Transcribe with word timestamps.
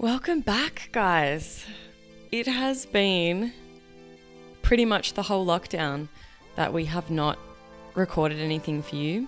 Welcome 0.00 0.42
back, 0.42 0.90
guys. 0.92 1.66
It 2.30 2.46
has 2.46 2.86
been 2.86 3.52
pretty 4.62 4.84
much 4.84 5.14
the 5.14 5.24
whole 5.24 5.44
lockdown 5.44 6.06
that 6.54 6.72
we 6.72 6.84
have 6.84 7.10
not 7.10 7.36
recorded 7.96 8.38
anything 8.38 8.80
for 8.80 8.94
you. 8.94 9.26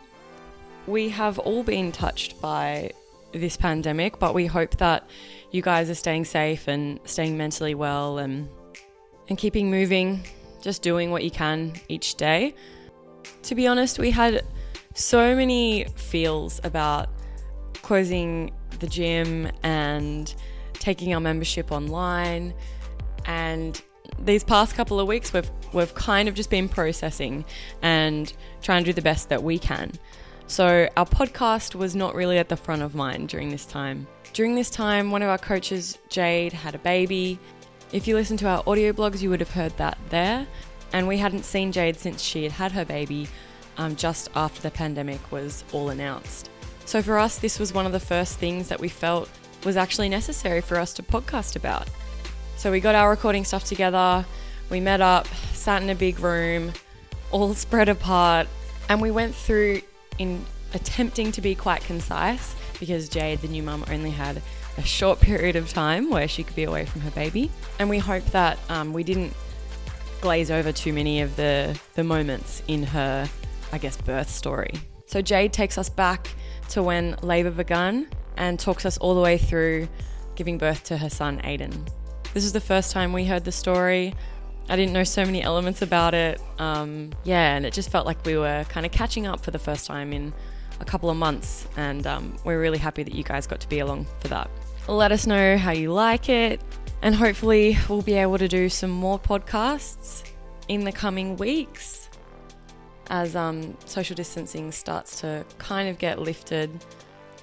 We 0.86 1.08
have 1.08 1.40
all 1.40 1.64
been 1.64 1.90
touched 1.90 2.40
by 2.40 2.92
this 3.32 3.56
pandemic, 3.56 4.20
but 4.20 4.32
we 4.32 4.46
hope 4.46 4.76
that 4.76 5.10
you 5.50 5.60
guys 5.60 5.90
are 5.90 5.96
staying 5.96 6.26
safe 6.26 6.68
and 6.68 7.00
staying 7.04 7.36
mentally 7.36 7.74
well 7.74 8.18
and 8.18 8.48
and 9.28 9.36
keeping 9.36 9.72
moving, 9.72 10.24
just 10.62 10.82
doing 10.82 11.10
what 11.10 11.24
you 11.24 11.32
can 11.32 11.72
each 11.88 12.14
day. 12.14 12.54
To 13.42 13.56
be 13.56 13.66
honest, 13.66 13.98
we 13.98 14.12
had 14.12 14.46
so 14.94 15.34
many 15.34 15.86
feels 15.96 16.60
about 16.62 17.08
closing 17.82 18.52
the 18.78 18.86
gym 18.86 19.50
and 19.64 20.32
taking 20.80 21.14
our 21.14 21.20
membership 21.20 21.70
online 21.70 22.52
and 23.26 23.80
these 24.18 24.42
past 24.42 24.74
couple 24.74 24.98
of 24.98 25.06
weeks 25.06 25.32
we've 25.32 25.50
we've 25.72 25.94
kind 25.94 26.28
of 26.28 26.34
just 26.34 26.50
been 26.50 26.68
processing 26.68 27.44
and 27.82 28.32
trying 28.62 28.82
to 28.82 28.90
do 28.90 28.92
the 28.92 29.02
best 29.02 29.28
that 29.28 29.42
we 29.42 29.58
can. 29.58 29.92
So 30.46 30.88
our 30.96 31.06
podcast 31.06 31.76
was 31.76 31.94
not 31.94 32.14
really 32.14 32.38
at 32.38 32.48
the 32.48 32.56
front 32.56 32.82
of 32.82 32.94
mind 32.94 33.28
during 33.28 33.50
this 33.50 33.64
time. 33.64 34.08
During 34.32 34.56
this 34.56 34.68
time, 34.68 35.12
one 35.12 35.22
of 35.22 35.28
our 35.28 35.38
coaches, 35.38 35.98
Jade, 36.08 36.52
had 36.52 36.74
a 36.74 36.78
baby. 36.78 37.38
If 37.92 38.08
you 38.08 38.16
listen 38.16 38.36
to 38.38 38.48
our 38.48 38.64
audio 38.66 38.92
blogs, 38.92 39.22
you 39.22 39.30
would 39.30 39.38
have 39.38 39.50
heard 39.50 39.76
that 39.76 39.96
there. 40.08 40.46
And 40.92 41.06
we 41.06 41.18
hadn't 41.18 41.44
seen 41.44 41.70
Jade 41.70 41.96
since 41.96 42.20
she 42.20 42.42
had 42.42 42.52
had 42.52 42.72
her 42.72 42.84
baby 42.84 43.28
um, 43.76 43.94
just 43.94 44.28
after 44.34 44.60
the 44.60 44.72
pandemic 44.72 45.20
was 45.30 45.62
all 45.72 45.90
announced. 45.90 46.50
So 46.84 47.00
for 47.00 47.16
us, 47.18 47.38
this 47.38 47.60
was 47.60 47.72
one 47.72 47.86
of 47.86 47.92
the 47.92 48.00
first 48.00 48.38
things 48.38 48.68
that 48.68 48.80
we 48.80 48.88
felt 48.88 49.30
was 49.64 49.76
actually 49.76 50.08
necessary 50.08 50.60
for 50.60 50.78
us 50.78 50.92
to 50.94 51.02
podcast 51.02 51.56
about. 51.56 51.88
So 52.56 52.70
we 52.70 52.80
got 52.80 52.94
our 52.94 53.10
recording 53.10 53.44
stuff 53.44 53.64
together, 53.64 54.24
we 54.68 54.80
met 54.80 55.00
up, 55.00 55.26
sat 55.52 55.82
in 55.82 55.90
a 55.90 55.94
big 55.94 56.20
room, 56.20 56.72
all 57.30 57.54
spread 57.66 57.88
apart, 57.88 58.48
and 58.88 59.00
we 59.00 59.10
went 59.10 59.34
through 59.34 59.82
in 60.18 60.44
attempting 60.74 61.32
to 61.32 61.40
be 61.40 61.54
quite 61.54 61.82
concise 61.82 62.54
because 62.78 63.08
Jade, 63.08 63.40
the 63.40 63.48
new 63.48 63.62
mum, 63.62 63.84
only 63.90 64.10
had 64.10 64.42
a 64.78 64.82
short 64.82 65.20
period 65.22 65.56
of 65.56 65.68
time 65.68 66.10
where 66.10 66.28
she 66.28 66.42
could 66.42 66.56
be 66.56 66.64
away 66.64 66.86
from 66.86 67.02
her 67.02 67.10
baby. 67.10 67.50
And 67.78 67.88
we 67.88 67.98
hope 67.98 68.24
that 68.26 68.58
um, 68.68 68.92
we 68.92 69.04
didn't 69.04 69.34
glaze 70.20 70.50
over 70.50 70.72
too 70.72 70.92
many 70.92 71.20
of 71.20 71.36
the, 71.36 71.78
the 71.94 72.04
moments 72.04 72.62
in 72.68 72.82
her, 72.84 73.28
I 73.72 73.78
guess, 73.78 73.96
birth 73.96 74.30
story. 74.30 74.72
So 75.06 75.22
Jade 75.22 75.52
takes 75.52 75.78
us 75.78 75.88
back 75.88 76.28
to 76.70 76.82
when 76.82 77.16
labour 77.22 77.50
began 77.50 78.08
and 78.40 78.58
talks 78.58 78.84
us 78.86 78.98
all 78.98 79.14
the 79.14 79.20
way 79.20 79.38
through 79.38 79.86
giving 80.34 80.58
birth 80.58 80.82
to 80.84 80.96
her 80.96 81.10
son, 81.10 81.40
Aiden. 81.44 81.86
This 82.32 82.42
is 82.42 82.52
the 82.52 82.60
first 82.60 82.90
time 82.90 83.12
we 83.12 83.26
heard 83.26 83.44
the 83.44 83.52
story. 83.52 84.14
I 84.68 84.76
didn't 84.76 84.94
know 84.94 85.04
so 85.04 85.24
many 85.26 85.42
elements 85.42 85.82
about 85.82 86.14
it. 86.14 86.40
Um, 86.58 87.12
yeah, 87.22 87.54
and 87.54 87.66
it 87.66 87.74
just 87.74 87.90
felt 87.90 88.06
like 88.06 88.24
we 88.24 88.38
were 88.38 88.64
kind 88.70 88.86
of 88.86 88.92
catching 88.92 89.26
up 89.26 89.44
for 89.44 89.50
the 89.50 89.58
first 89.58 89.86
time 89.86 90.14
in 90.14 90.32
a 90.80 90.84
couple 90.86 91.10
of 91.10 91.18
months, 91.18 91.68
and 91.76 92.06
um, 92.06 92.34
we're 92.42 92.58
really 92.58 92.78
happy 92.78 93.02
that 93.02 93.14
you 93.14 93.22
guys 93.22 93.46
got 93.46 93.60
to 93.60 93.68
be 93.68 93.80
along 93.80 94.06
for 94.20 94.28
that. 94.28 94.50
Let 94.88 95.12
us 95.12 95.26
know 95.26 95.58
how 95.58 95.72
you 95.72 95.92
like 95.92 96.30
it, 96.30 96.62
and 97.02 97.14
hopefully, 97.14 97.76
we'll 97.90 98.00
be 98.00 98.14
able 98.14 98.38
to 98.38 98.48
do 98.48 98.70
some 98.70 98.90
more 98.90 99.18
podcasts 99.18 100.24
in 100.68 100.84
the 100.84 100.92
coming 100.92 101.36
weeks 101.36 102.08
as 103.10 103.36
um, 103.36 103.76
social 103.84 104.16
distancing 104.16 104.72
starts 104.72 105.20
to 105.20 105.44
kind 105.58 105.88
of 105.88 105.98
get 105.98 106.20
lifted 106.20 106.70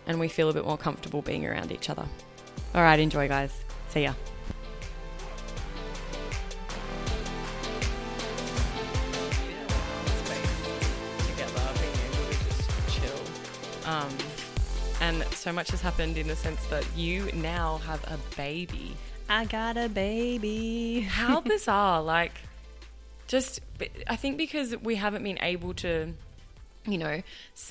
and 0.08 0.20
we 0.20 0.28
feel 0.28 0.50
a 0.50 0.54
bit 0.54 0.66
more 0.66 0.78
comfortable 0.78 1.22
being 1.22 1.46
around 1.46 1.72
each 1.72 1.90
other. 1.90 2.06
All 2.74 2.82
right, 2.82 3.00
enjoy, 3.00 3.28
guys. 3.28 3.54
See 3.90 4.04
ya. 4.04 4.14
Um, 13.86 14.10
and 15.00 15.24
so 15.34 15.54
much 15.54 15.72
has 15.72 15.82
happened 15.82 16.18
in 16.18 16.28
the 16.28 16.36
sense 16.36 16.66
that 16.66 16.86
you 16.96 17.32
now 17.34 17.78
have 17.86 18.04
a 18.04 18.18
baby. 18.36 18.98
I 19.30 19.46
got 19.46 19.78
a 19.78 19.88
baby. 19.88 21.02
How 21.02 21.40
bizarre! 21.42 22.02
like, 22.02 22.34
just 23.28 23.62
I 24.08 24.16
think 24.16 24.38
because 24.38 24.76
we 24.78 24.96
haven't 24.96 25.24
been 25.24 25.40
able 25.42 25.74
to, 25.76 26.14
you 26.88 26.98
know, 26.98 27.22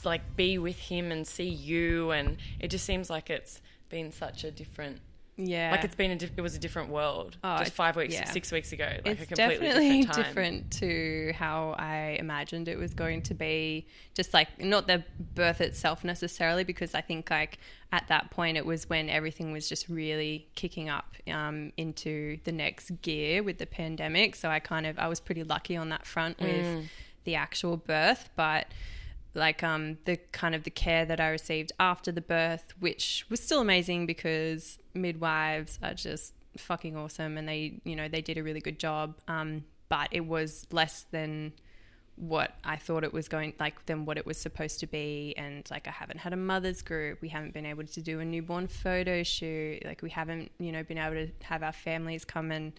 like 0.04 0.36
be 0.36 0.58
with 0.58 0.78
him 0.78 1.10
and 1.10 1.26
see 1.26 1.48
you, 1.48 2.10
and 2.12 2.36
it 2.60 2.68
just 2.68 2.84
seems 2.84 3.10
like 3.10 3.30
it's 3.30 3.60
been 3.88 4.12
such 4.12 4.44
a 4.44 4.50
different. 4.50 5.00
Yeah. 5.38 5.70
Like 5.72 5.84
it's 5.84 5.94
been 5.94 6.12
a 6.12 6.16
di- 6.16 6.30
it 6.34 6.40
was 6.40 6.56
a 6.56 6.58
different 6.58 6.88
world 6.88 7.36
Oh, 7.44 7.58
just 7.58 7.74
five 7.74 7.94
weeks 7.94 8.14
yeah. 8.14 8.24
six 8.24 8.50
weeks 8.50 8.72
ago 8.72 8.86
like 8.86 9.06
it's 9.06 9.22
a 9.24 9.26
completely 9.26 9.66
definitely 9.66 9.98
different 10.04 10.14
time. 10.14 10.24
different 10.24 10.70
to 10.70 11.32
how 11.36 11.74
I 11.78 12.16
imagined 12.18 12.68
it 12.68 12.78
was 12.78 12.94
going 12.94 13.20
to 13.24 13.34
be. 13.34 13.86
Just 14.14 14.32
like 14.32 14.58
not 14.58 14.86
the 14.86 15.04
birth 15.34 15.60
itself 15.60 16.04
necessarily, 16.04 16.64
because 16.64 16.94
I 16.94 17.02
think 17.02 17.30
like 17.30 17.58
at 17.92 18.08
that 18.08 18.30
point 18.30 18.56
it 18.56 18.64
was 18.64 18.88
when 18.88 19.10
everything 19.10 19.52
was 19.52 19.68
just 19.68 19.90
really 19.90 20.48
kicking 20.54 20.88
up 20.88 21.14
um, 21.30 21.70
into 21.76 22.38
the 22.44 22.52
next 22.52 22.90
gear 23.02 23.42
with 23.42 23.58
the 23.58 23.66
pandemic. 23.66 24.36
So 24.36 24.48
I 24.48 24.58
kind 24.58 24.86
of 24.86 24.98
I 24.98 25.06
was 25.06 25.20
pretty 25.20 25.44
lucky 25.44 25.76
on 25.76 25.90
that 25.90 26.06
front 26.06 26.40
with 26.40 26.64
Mm. 26.64 26.88
the 27.24 27.34
actual 27.34 27.76
birth, 27.76 28.30
but 28.36 28.68
like 29.36 29.62
um 29.62 29.98
the 30.04 30.16
kind 30.32 30.54
of 30.54 30.64
the 30.64 30.70
care 30.70 31.04
that 31.04 31.20
I 31.20 31.28
received 31.28 31.72
after 31.78 32.10
the 32.10 32.20
birth, 32.20 32.72
which 32.80 33.26
was 33.28 33.40
still 33.40 33.60
amazing 33.60 34.06
because 34.06 34.78
midwives 34.94 35.78
are 35.82 35.94
just 35.94 36.34
fucking 36.56 36.96
awesome 36.96 37.36
and 37.36 37.46
they 37.46 37.80
you 37.84 37.94
know 37.94 38.08
they 38.08 38.22
did 38.22 38.38
a 38.38 38.42
really 38.42 38.60
good 38.60 38.78
job. 38.78 39.16
Um, 39.28 39.64
but 39.88 40.08
it 40.10 40.26
was 40.26 40.66
less 40.72 41.06
than 41.12 41.52
what 42.16 42.54
I 42.64 42.76
thought 42.76 43.04
it 43.04 43.12
was 43.12 43.28
going 43.28 43.52
like 43.60 43.84
than 43.86 44.06
what 44.06 44.16
it 44.16 44.26
was 44.26 44.38
supposed 44.38 44.80
to 44.80 44.86
be. 44.86 45.34
And 45.36 45.68
like 45.70 45.86
I 45.86 45.90
haven't 45.90 46.18
had 46.18 46.32
a 46.32 46.36
mother's 46.36 46.82
group. 46.82 47.20
We 47.20 47.28
haven't 47.28 47.52
been 47.52 47.66
able 47.66 47.84
to 47.84 48.00
do 48.00 48.20
a 48.20 48.24
newborn 48.24 48.68
photo 48.68 49.22
shoot. 49.22 49.84
Like 49.84 50.02
we 50.02 50.10
haven't 50.10 50.50
you 50.58 50.72
know 50.72 50.82
been 50.82 50.98
able 50.98 51.14
to 51.14 51.28
have 51.42 51.62
our 51.62 51.72
families 51.72 52.24
come 52.24 52.50
and 52.50 52.72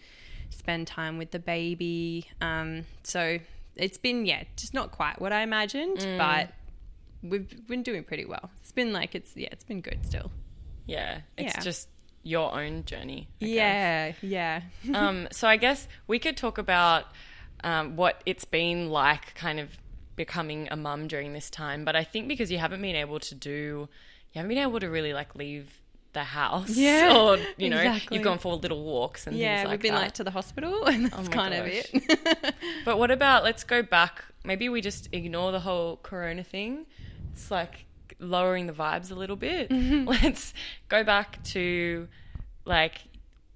spend 0.50 0.88
time 0.88 1.18
with 1.18 1.30
the 1.30 1.38
baby. 1.38 2.26
Um 2.40 2.84
so 3.04 3.38
it's 3.78 3.98
been 3.98 4.26
yeah 4.26 4.44
just 4.56 4.74
not 4.74 4.90
quite 4.90 5.20
what 5.20 5.32
I 5.32 5.42
imagined 5.42 5.98
but 6.18 6.50
we've 7.22 7.66
been 7.66 7.82
doing 7.82 8.04
pretty 8.04 8.24
well 8.24 8.50
it's 8.60 8.72
been 8.72 8.92
like 8.92 9.14
it's 9.14 9.36
yeah 9.36 9.48
it's 9.52 9.64
been 9.64 9.80
good 9.80 10.04
still 10.04 10.30
yeah 10.86 11.20
it's 11.36 11.54
Yeah. 11.56 11.60
just 11.60 11.88
your 12.22 12.52
own 12.54 12.84
journey 12.84 13.28
yeah 13.40 14.12
yeah 14.20 14.60
um, 14.94 15.28
so 15.32 15.48
I 15.48 15.56
guess 15.56 15.88
we 16.06 16.18
could 16.18 16.36
talk 16.36 16.58
about 16.58 17.06
um, 17.64 17.96
what 17.96 18.22
it's 18.26 18.44
been 18.44 18.88
like, 18.90 19.34
kind 19.34 19.58
of 19.58 19.68
becoming 20.14 20.68
a 20.70 20.76
mum 20.76 21.08
during 21.08 21.32
this 21.32 21.50
time. 21.50 21.84
But 21.84 21.96
I 21.96 22.04
think 22.04 22.28
because 22.28 22.52
you 22.52 22.58
haven't 22.58 22.80
been 22.82 22.94
able 22.96 23.18
to 23.18 23.34
do, 23.34 23.88
you 24.32 24.34
haven't 24.34 24.48
been 24.50 24.58
able 24.58 24.78
to 24.78 24.86
really 24.88 25.12
like 25.12 25.34
leave 25.34 25.80
the 26.18 26.24
house, 26.24 26.70
Yeah, 26.70 27.16
or 27.18 27.38
you 27.56 27.70
know, 27.70 27.78
exactly. 27.78 28.16
you've 28.16 28.24
gone 28.24 28.38
for 28.38 28.54
little 28.54 28.82
walks 28.82 29.26
and 29.26 29.36
yeah 29.36 29.56
things 29.56 29.64
like 29.68 29.72
we've 29.74 29.82
been 29.88 29.94
that. 29.94 30.02
like 30.06 30.12
to 30.20 30.24
the 30.24 30.30
hospital 30.30 30.84
and 30.92 31.06
that's 31.06 31.28
Oh 31.28 31.30
kind 31.40 31.54
of 31.54 31.64
it 31.66 31.86
But 32.84 32.98
what 32.98 33.10
about 33.10 33.44
let's 33.44 33.64
go 33.64 33.82
back? 33.82 34.24
Maybe 34.44 34.68
we 34.68 34.80
just 34.80 35.08
ignore 35.12 35.50
the 35.52 35.60
whole 35.60 35.96
Corona 36.02 36.42
thing. 36.44 36.86
It's 37.32 37.50
like 37.50 37.84
lowering 38.18 38.66
the 38.66 38.72
vibes 38.72 39.10
a 39.10 39.14
little 39.14 39.36
bit. 39.36 39.68
Mm-hmm. 39.70 40.08
Let's 40.08 40.54
go 40.88 41.04
back 41.04 41.42
to 41.54 42.08
like 42.64 42.96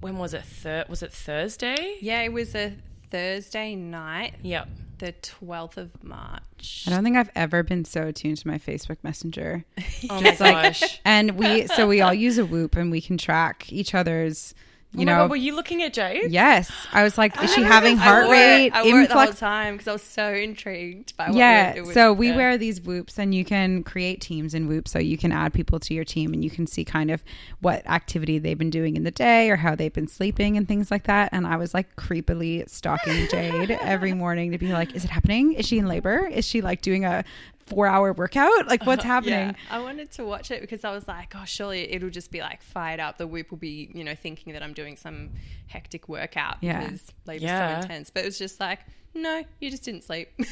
when 0.00 0.18
was 0.18 0.34
it? 0.34 0.44
Thir- 0.44 0.84
was 0.88 1.02
it 1.02 1.12
Thursday? 1.12 1.96
Yeah, 2.00 2.20
it 2.22 2.32
was 2.32 2.54
a 2.54 2.74
Thursday 3.10 3.74
night, 3.74 4.34
Yep. 4.42 4.68
The 5.02 5.12
12th 5.14 5.76
of 5.78 6.04
March. 6.04 6.84
I 6.86 6.90
don't 6.90 7.02
think 7.02 7.16
I've 7.16 7.30
ever 7.34 7.64
been 7.64 7.84
so 7.84 8.06
attuned 8.06 8.36
to 8.38 8.46
my 8.46 8.58
Facebook 8.58 8.98
Messenger. 9.02 9.64
Oh 10.08 10.20
my 10.20 10.22
Just 10.30 10.40
like- 10.40 10.52
gosh. 10.80 11.00
And 11.04 11.32
we, 11.32 11.66
so 11.66 11.86
we 11.88 12.00
all 12.00 12.14
use 12.14 12.38
a 12.38 12.44
Whoop 12.44 12.76
and 12.76 12.90
we 12.90 13.00
can 13.00 13.18
track 13.18 13.72
each 13.72 13.94
other's, 13.96 14.54
you 14.94 15.02
oh 15.02 15.04
know. 15.04 15.16
God, 15.22 15.30
were 15.30 15.36
you 15.36 15.54
looking 15.56 15.82
at 15.82 15.92
Jade? 15.94 16.30
yes. 16.30 16.70
I 16.92 17.02
was 17.02 17.16
like, 17.16 17.42
is 17.42 17.52
she 17.54 17.62
having 17.62 17.96
heart 17.96 18.26
it- 18.26 18.30
rate 18.30 18.70
I 18.72 18.82
wore 18.84 19.00
it 19.00 19.08
the 19.08 19.14
whole 19.14 19.32
time 19.32 19.74
because 19.74 19.88
I 19.88 19.92
was 19.92 20.02
so 20.02 20.32
intrigued 20.32 21.16
by 21.16 21.28
what 21.28 21.36
Yeah. 21.36 21.74
it 21.74 21.80
was. 21.84 21.94
so 21.94 22.12
we 22.12 22.28
yeah. 22.28 22.36
wear 22.36 22.58
these 22.58 22.80
Whoops 22.80 23.18
and 23.18 23.34
you 23.34 23.44
can 23.44 23.82
create 23.84 24.20
teams 24.20 24.52
in 24.54 24.68
Whoop. 24.68 24.86
So 24.88 24.98
you 24.98 25.16
can 25.16 25.32
add 25.32 25.52
people 25.54 25.80
to 25.80 25.94
your 25.94 26.04
team 26.04 26.32
and 26.34 26.44
you 26.44 26.50
can 26.50 26.66
see 26.66 26.84
kind 26.84 27.10
of 27.10 27.22
what 27.60 27.86
activity 27.86 28.38
they've 28.38 28.58
been 28.58 28.70
doing 28.70 28.96
in 28.96 29.04
the 29.04 29.10
day 29.10 29.50
or 29.50 29.56
how 29.56 29.74
they've 29.74 29.92
been 29.92 30.08
sleeping 30.08 30.56
and 30.56 30.68
things 30.68 30.90
like 30.90 31.04
that. 31.04 31.30
And 31.32 31.46
I 31.46 31.56
was 31.56 31.72
like 31.74 31.96
creepily 31.96 32.68
stalking 32.68 33.28
Jade 33.28 33.70
every 33.70 34.12
morning 34.22 34.52
to 34.52 34.58
be 34.58 34.72
like, 34.72 34.94
is 34.94 35.04
it 35.04 35.10
happening? 35.10 35.52
Is 35.54 35.66
she 35.66 35.78
in 35.78 35.86
labor? 35.86 36.26
Is 36.26 36.46
she 36.46 36.60
like 36.60 36.82
doing 36.82 37.04
a 37.04 37.24
four 37.66 37.86
hour 37.86 38.12
workout? 38.12 38.66
Like 38.68 38.86
what's 38.86 39.04
uh-huh. 39.04 39.14
happening? 39.14 39.32
Yeah, 39.32 39.52
I 39.70 39.80
wanted 39.80 40.10
to 40.12 40.24
watch 40.24 40.50
it 40.50 40.60
because 40.60 40.84
I 40.84 40.92
was 40.92 41.06
like, 41.08 41.34
oh, 41.36 41.44
surely 41.44 41.92
it'll 41.92 42.10
just 42.10 42.30
be 42.30 42.40
like 42.40 42.62
fired 42.62 43.00
up. 43.00 43.18
The 43.18 43.26
whoop 43.26 43.50
will 43.50 43.58
be, 43.58 43.90
you 43.94 44.04
know, 44.04 44.14
thinking 44.14 44.52
that 44.52 44.62
I'm 44.62 44.72
doing 44.72 44.96
some 44.96 45.30
hectic 45.66 46.08
workout 46.08 46.56
Yeah. 46.60 46.80
because 46.84 47.02
labor's 47.26 47.42
Yeah. 47.42 47.80
so 47.80 47.82
intense. 47.82 48.10
But 48.10 48.22
it 48.22 48.26
was 48.26 48.38
just 48.38 48.60
like, 48.60 48.80
no, 49.14 49.44
you 49.60 49.70
just 49.70 49.84
didn't 49.84 50.04
sleep. 50.04 50.28
you 50.38 50.44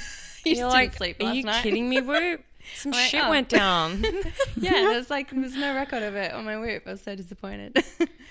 You're 0.45 0.55
just 0.57 0.73
like, 0.75 0.91
didn't 0.91 0.97
sleep 0.97 1.17
are 1.23 1.35
you 1.35 1.43
night. 1.45 1.63
kidding 1.63 1.89
me, 1.89 2.01
Whoop? 2.01 2.43
Some 2.75 2.93
Like, 2.93 3.09
shit 3.09 3.25
oh. 3.25 3.31
went 3.31 3.49
down. 3.49 4.03
yeah, 4.57 4.71
there's 4.73 5.09
like 5.11 5.31
there 5.31 5.41
was 5.41 5.55
no 5.55 5.75
record 5.75 6.03
of 6.03 6.15
it 6.15 6.33
on 6.33 6.45
my 6.45 6.59
whoop. 6.59 6.83
I 6.87 6.91
was 6.93 7.01
so 7.01 7.15
disappointed. 7.17 7.83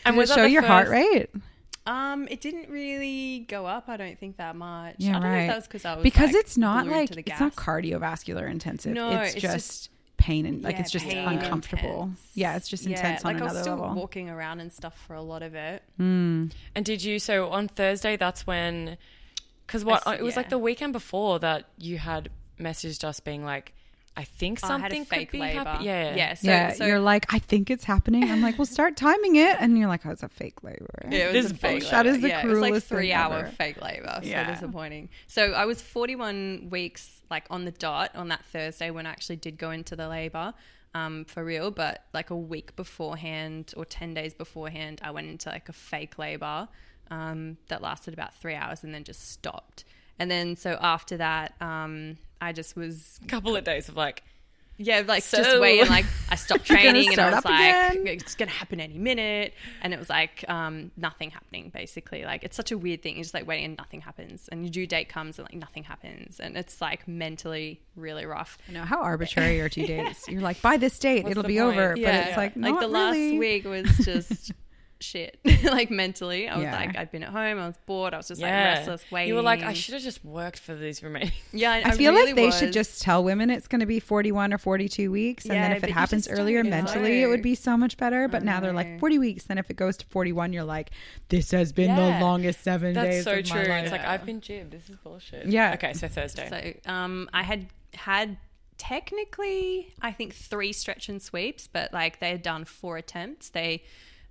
and 0.06 0.16
Does 0.16 0.26
it 0.26 0.28
that 0.30 0.36
show 0.36 0.44
the 0.44 0.50
your 0.52 0.62
heart 0.62 0.88
rate? 0.88 1.30
Um, 1.86 2.28
it 2.30 2.42
didn't 2.42 2.70
really 2.70 3.46
go 3.48 3.66
up. 3.66 3.86
I 3.90 3.98
don't 3.98 4.20
think 4.20 4.38
that 4.38 4.56
much. 4.56 4.96
Yeah, 4.98 5.12
I 5.12 5.14
don't 5.14 5.22
know 5.24 5.30
right. 5.30 5.42
if 5.44 5.48
that 5.50 5.56
was 5.56 5.68
because 5.68 5.86
I 5.86 5.96
was 5.96 6.04
Because 6.04 6.34
like, 6.34 6.36
it's 6.42 6.58
not 6.58 6.88
like 6.88 7.10
to 7.10 7.16
the 7.16 7.24
it's 7.26 7.40
not 7.40 7.56
cardiovascular 7.56 8.50
intensive. 8.50 8.94
No, 8.94 9.10
it's, 9.22 9.34
it's 9.36 9.42
just, 9.42 9.54
just- 9.56 9.90
pain 10.18 10.46
and 10.46 10.62
like 10.62 10.76
Yeah, 10.76 10.82
it's 10.82 10.92
just 10.92 11.06
uncomfortable. 11.08 12.02
intense. 12.04 12.32
Yeah, 12.36 12.56
it's 12.58 12.68
just 12.68 12.84
Yeah, 12.86 12.98
intense 12.98 13.24
on 13.24 13.34
like 13.34 13.42
I 13.42 13.46
was 13.46 13.52
another 13.54 13.64
still 13.64 13.78
level. 13.78 13.96
walking 13.96 14.30
around 14.30 14.60
and 14.60 14.72
stuff 14.72 14.94
for 15.08 15.14
a 15.16 15.22
lot 15.22 15.42
of 15.42 15.56
it. 15.56 15.82
Mm. 16.00 16.52
And 16.76 16.86
did 16.86 17.02
you? 17.04 17.20
So 17.20 17.50
on 17.50 17.70
Thursday, 17.70 18.18
that's 18.18 18.46
when, 18.46 18.98
because 19.66 19.86
what 19.86 20.06
I 20.06 20.16
s- 20.16 20.20
it 20.20 20.24
was 20.24 20.36
like 20.36 20.50
the 20.50 20.58
weekend 20.58 20.92
before 20.94 21.40
that 21.40 21.66
you 21.78 22.00
had 22.00 22.30
messaged 22.60 23.06
us 23.06 23.22
being 23.22 23.46
like, 23.46 23.74
I 24.18 24.24
think 24.26 24.60
Oh, 24.64 24.66
I 24.66 24.70
something 24.70 25.06
fake 25.06 25.30
could 25.30 25.32
be 25.34 25.40
labor. 25.40 25.64
happen- 25.64 25.86
Yeah, 25.86 26.16
yeah. 26.16 26.34
So, 26.34 26.48
yeah, 26.48 26.74
so 26.74 26.86
you're 26.86 27.00
like, 27.00 27.34
I 27.34 27.40
think 27.40 27.70
it's 27.70 27.86
happening. 27.86 28.30
I'm 28.30 28.42
like, 28.42 28.58
well, 28.58 28.66
start 28.66 28.98
timing 28.98 29.38
it, 29.38 29.56
and 29.60 29.78
you're 29.78 29.88
like, 29.88 30.06
oh, 30.06 30.10
it's 30.12 30.24
a 30.24 30.28
fake 30.28 30.62
labor. 30.64 30.86
Yeah, 31.10 31.30
it 31.30 31.34
This 31.34 31.44
was 31.44 31.52
a 31.54 31.56
fake 31.56 31.72
bullshit. 31.72 31.92
That 31.92 32.06
is 32.06 32.14
labor. 32.16 32.22
the 32.24 32.28
yeah, 32.30 32.42
It 32.42 32.46
was 32.48 32.60
like 32.60 32.68
cruelest 32.70 32.88
thing 32.88 32.98
three 32.98 33.14
hour 33.14 33.38
ever. 33.40 33.48
fake 33.52 33.82
labor. 33.82 34.20
Yeah. 34.24 34.46
So 34.48 34.54
disappointing. 34.66 35.10
So 35.28 35.54
I 35.54 35.66
was 35.66 35.82
41 35.82 36.68
weeks 36.70 37.22
like 37.30 37.46
on 37.50 37.64
the 37.66 37.72
dot 37.72 38.12
on 38.16 38.28
that 38.30 38.44
Thursday 38.46 38.90
when 38.92 39.06
I 39.06 39.12
actually 39.12 39.38
did 39.38 39.58
go 39.58 39.72
into 39.72 39.96
the 39.96 40.08
labor. 40.10 40.54
Um, 40.96 41.24
for 41.26 41.46
real, 41.46 41.70
but 41.70 42.06
like 42.16 42.32
a 42.32 42.36
week 42.36 42.76
beforehand 42.76 43.74
or 43.78 43.86
10 43.86 44.16
days 44.16 44.34
beforehand, 44.34 45.00
I 45.04 45.12
went 45.12 45.28
into 45.30 45.50
like 45.50 45.70
a 45.70 45.74
fake 45.74 46.18
labor 46.18 46.68
um, 47.12 47.58
that 47.68 47.82
lasted 47.84 48.14
about 48.14 48.34
three 48.34 48.56
hours 48.56 48.84
and 48.84 48.94
then 48.94 49.04
just 49.04 49.30
stopped. 49.32 49.86
And 50.18 50.30
then 50.32 50.56
so 50.56 50.78
after 50.82 51.16
that, 51.18 51.54
um, 51.62 52.18
I 52.42 52.54
just 52.54 52.76
was 52.76 53.20
a 53.24 53.28
couple 53.28 53.56
of 53.56 53.64
days 53.64 53.90
of 53.90 53.96
like, 53.96 54.24
yeah, 54.82 55.04
like 55.06 55.24
So- 55.24 55.40
just 55.44 55.60
waiting. 55.60 55.90
Like 55.90 56.06
I 56.30 56.36
stopped 56.38 56.64
training, 56.66 57.10
and 57.12 57.20
I 57.20 57.36
was 57.36 57.44
like, 57.44 57.92
again? 57.96 58.08
it's 58.08 58.36
gonna 58.36 58.50
happen 58.52 58.80
any 58.80 58.98
minute. 58.98 59.54
And 59.82 59.94
it 59.94 60.00
was 60.00 60.10
like 60.10 60.46
um, 60.48 60.92
nothing 60.96 61.32
happening. 61.32 61.70
Basically, 61.74 62.24
like 62.24 62.46
it's 62.46 62.56
such 62.56 62.72
a 62.72 62.78
weird 62.78 63.04
thing. 63.04 63.16
You're 63.16 63.24
just 63.24 63.34
like 63.34 63.46
waiting, 63.46 63.66
and 63.66 63.78
nothing 63.78 64.00
happens. 64.00 64.48
And 64.50 64.64
your 64.64 64.72
due 64.72 64.88
date 64.88 65.10
comes, 65.10 65.38
and 65.38 65.46
like 65.46 65.56
nothing 65.60 65.84
happens. 65.84 66.40
And 66.40 66.56
it's 66.56 66.80
like 66.80 67.06
mentally 67.10 67.82
really 67.98 68.26
rough. 68.26 68.58
I 68.70 68.72
know 68.72 68.84
how 68.86 69.02
arbitrary 69.02 69.60
are 69.60 69.68
two 69.68 69.86
days. 69.96 70.24
You're 70.30 70.40
like, 70.42 70.62
by 70.62 70.78
this 70.78 70.98
date, 70.98 71.24
What's 71.26 71.32
it'll 71.32 71.44
be 71.44 71.58
point? 71.60 71.74
over. 71.78 71.90
But 71.90 72.00
Yeah, 72.00 72.28
it's 72.30 72.38
like, 72.38 72.56
like 72.56 72.72
not 72.72 72.80
the 72.80 72.88
really. 72.88 73.32
last 73.32 73.38
week 73.40 73.66
was 73.66 73.98
just 74.06 74.54
shit. 75.02 75.40
like 75.64 75.90
mentally, 75.90 76.48
I 76.50 76.56
was 76.56 76.64
Yeah. 76.64 76.76
like, 76.76 76.98
I'd 76.98 77.12
been 77.12 77.24
at 77.24 77.30
home, 77.30 77.58
I 77.60 77.68
was 77.68 77.78
bored, 77.86 78.14
I 78.14 78.18
was 78.18 78.28
just 78.28 78.42
like 78.42 78.52
restless, 78.52 79.04
waiting. 79.12 79.30
you 79.30 79.36
were 79.36 79.42
like, 79.42 79.62
I 79.64 79.74
should 79.74 79.94
have 79.94 80.04
just 80.04 80.24
worked 80.26 80.60
for 80.60 80.76
these 80.76 81.02
remaining. 81.04 81.32
Yeah, 81.54 81.72
I, 81.72 81.78
I 81.86 81.92
feel 81.92 82.12
really 82.14 82.28
like 82.34 82.36
they 82.36 82.52
should 82.52 82.74
just 82.74 83.02
tell 83.02 83.24
women 83.24 83.50
it's 83.50 83.68
going 83.68 83.80
to 83.80 83.86
be 83.86 84.00
41 84.00 84.54
or 84.54 84.58
42 84.58 85.12
weeks. 85.12 85.46
And 85.46 85.54
Yeah, 85.56 85.70
then 85.70 85.78
if 85.78 85.84
it 85.84 85.92
happens 85.92 86.28
earlier 86.28 86.62
don't 86.64 86.70
mentally, 86.70 87.22
it 87.24 87.28
would 87.28 87.42
be 87.42 87.56
so 87.56 87.76
much 87.78 87.98
better. 87.98 88.28
But 88.28 88.44
now 88.44 88.60
they're 88.60 88.74
like 88.74 89.00
40 89.00 89.18
weeks. 89.20 89.46
Then 89.46 89.58
if 89.58 89.70
it 89.70 89.76
goes 89.78 89.98
to 89.98 90.06
41, 90.08 90.54
you're 90.54 90.64
like, 90.64 90.92
this 91.30 91.52
has 91.52 91.72
been 91.72 91.90
Yeah. 91.90 92.20
the 92.20 92.24
longest 92.26 92.62
seven 92.64 92.94
That's 92.94 93.08
days 93.10 93.24
so 93.24 93.40
of 93.40 93.46
true. 93.46 93.62
my 93.64 93.68
life. 93.68 93.84
It's 93.84 93.92
like 93.92 94.06
I've 94.06 94.26
been 94.26 94.42
jibbed. 94.42 94.72
This 94.72 94.90
is 94.90 94.96
bullshit. 94.98 95.48
Yeah. 95.48 95.74
Okay, 95.74 95.94
so 95.94 96.08
Thursday. 96.08 96.80
So 96.84 96.92
um, 96.92 97.30
I 97.34 97.44
had 97.44 97.68
had 97.94 98.38
technically, 98.78 99.94
I 100.02 100.12
think 100.12 100.34
three 100.34 100.74
stretch 100.74 101.10
and 101.10 101.22
sweeps, 101.22 101.68
but 101.68 101.94
like 101.94 102.20
they 102.20 102.30
had 102.30 102.42
done 102.42 102.66
four 102.66 102.98
attempts. 102.98 103.50
They 103.50 103.84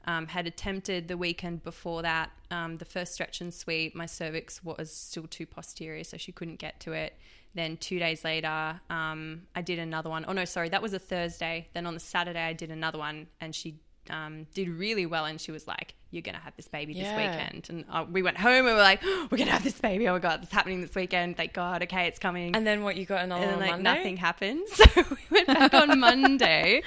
um, 0.08 0.26
had 0.26 0.46
attempted 0.46 1.06
the 1.06 1.19
weekend 1.19 1.62
before 1.62 2.00
that. 2.00 2.31
Um, 2.50 2.76
the 2.76 2.87
first 2.87 3.12
stretch 3.12 3.43
and 3.43 3.52
sweep, 3.52 3.94
my 3.94 4.06
cervix 4.06 4.64
was 4.64 4.90
still 4.90 5.26
too 5.26 5.44
posterior, 5.44 6.02
so 6.02 6.16
she 6.16 6.32
couldn't 6.32 6.56
get 6.56 6.81
to 6.81 6.93
it. 6.93 7.12
Then 7.55 7.76
two 7.76 7.99
days 7.99 8.25
later, 8.25 8.81
um, 8.88 9.43
I 9.55 9.60
did 9.60 9.78
another 9.78 10.08
one. 10.08 10.25
Oh 10.26 10.32
no, 10.32 10.46
sorry, 10.46 10.70
that 10.70 10.81
was 10.81 10.94
a 10.94 10.99
Thursday. 10.99 11.69
Then 11.75 11.84
on 11.84 11.93
the 11.93 12.00
Saturday, 12.00 12.40
I 12.40 12.55
did 12.55 12.70
another 12.70 12.99
one, 12.99 13.26
and 13.38 13.55
she 13.55 13.81
um, 14.10 14.46
did 14.55 14.69
really 14.69 15.06
well. 15.06 15.25
And 15.25 15.40
she 15.40 15.50
was 15.52 15.66
like, 15.66 15.94
"You're 16.10 16.22
gonna 16.22 16.38
have 16.38 16.55
this 16.56 16.69
baby 16.69 16.94
this 16.94 17.02
Yeah. 17.02 17.16
weekend." 17.16 17.66
And 17.70 17.84
uh, 17.90 18.05
we 18.10 18.22
went 18.22 18.37
home 18.38 18.52
and 18.52 18.66
we 18.66 18.72
were 18.72 18.78
like, 18.78 19.02
"We're 19.05 19.38
gonna 19.38 19.50
have 19.50 19.64
this 19.64 19.81
baby! 19.81 20.08
Oh 20.08 20.12
my 20.14 20.19
god, 20.19 20.43
it's 20.43 20.52
happening 20.52 20.81
this 20.81 20.94
weekend! 20.94 21.37
Thank 21.37 21.52
God! 21.52 21.82
Okay, 21.84 22.06
it's 22.06 22.19
coming." 22.19 22.55
and 22.56 22.66
then 22.66 22.82
what? 22.82 22.96
You 22.96 23.06
got 23.06 23.25
another 23.25 23.43
and 23.43 23.50
then 23.52 23.58
like 23.60 23.70
Monday? 23.82 23.94
nothing 23.94 24.16
happened. 24.16 24.62
So 24.72 24.84
we 25.10 25.16
went 25.31 25.46
back 25.46 25.75
on 25.75 25.99
Monday, 26.08 26.82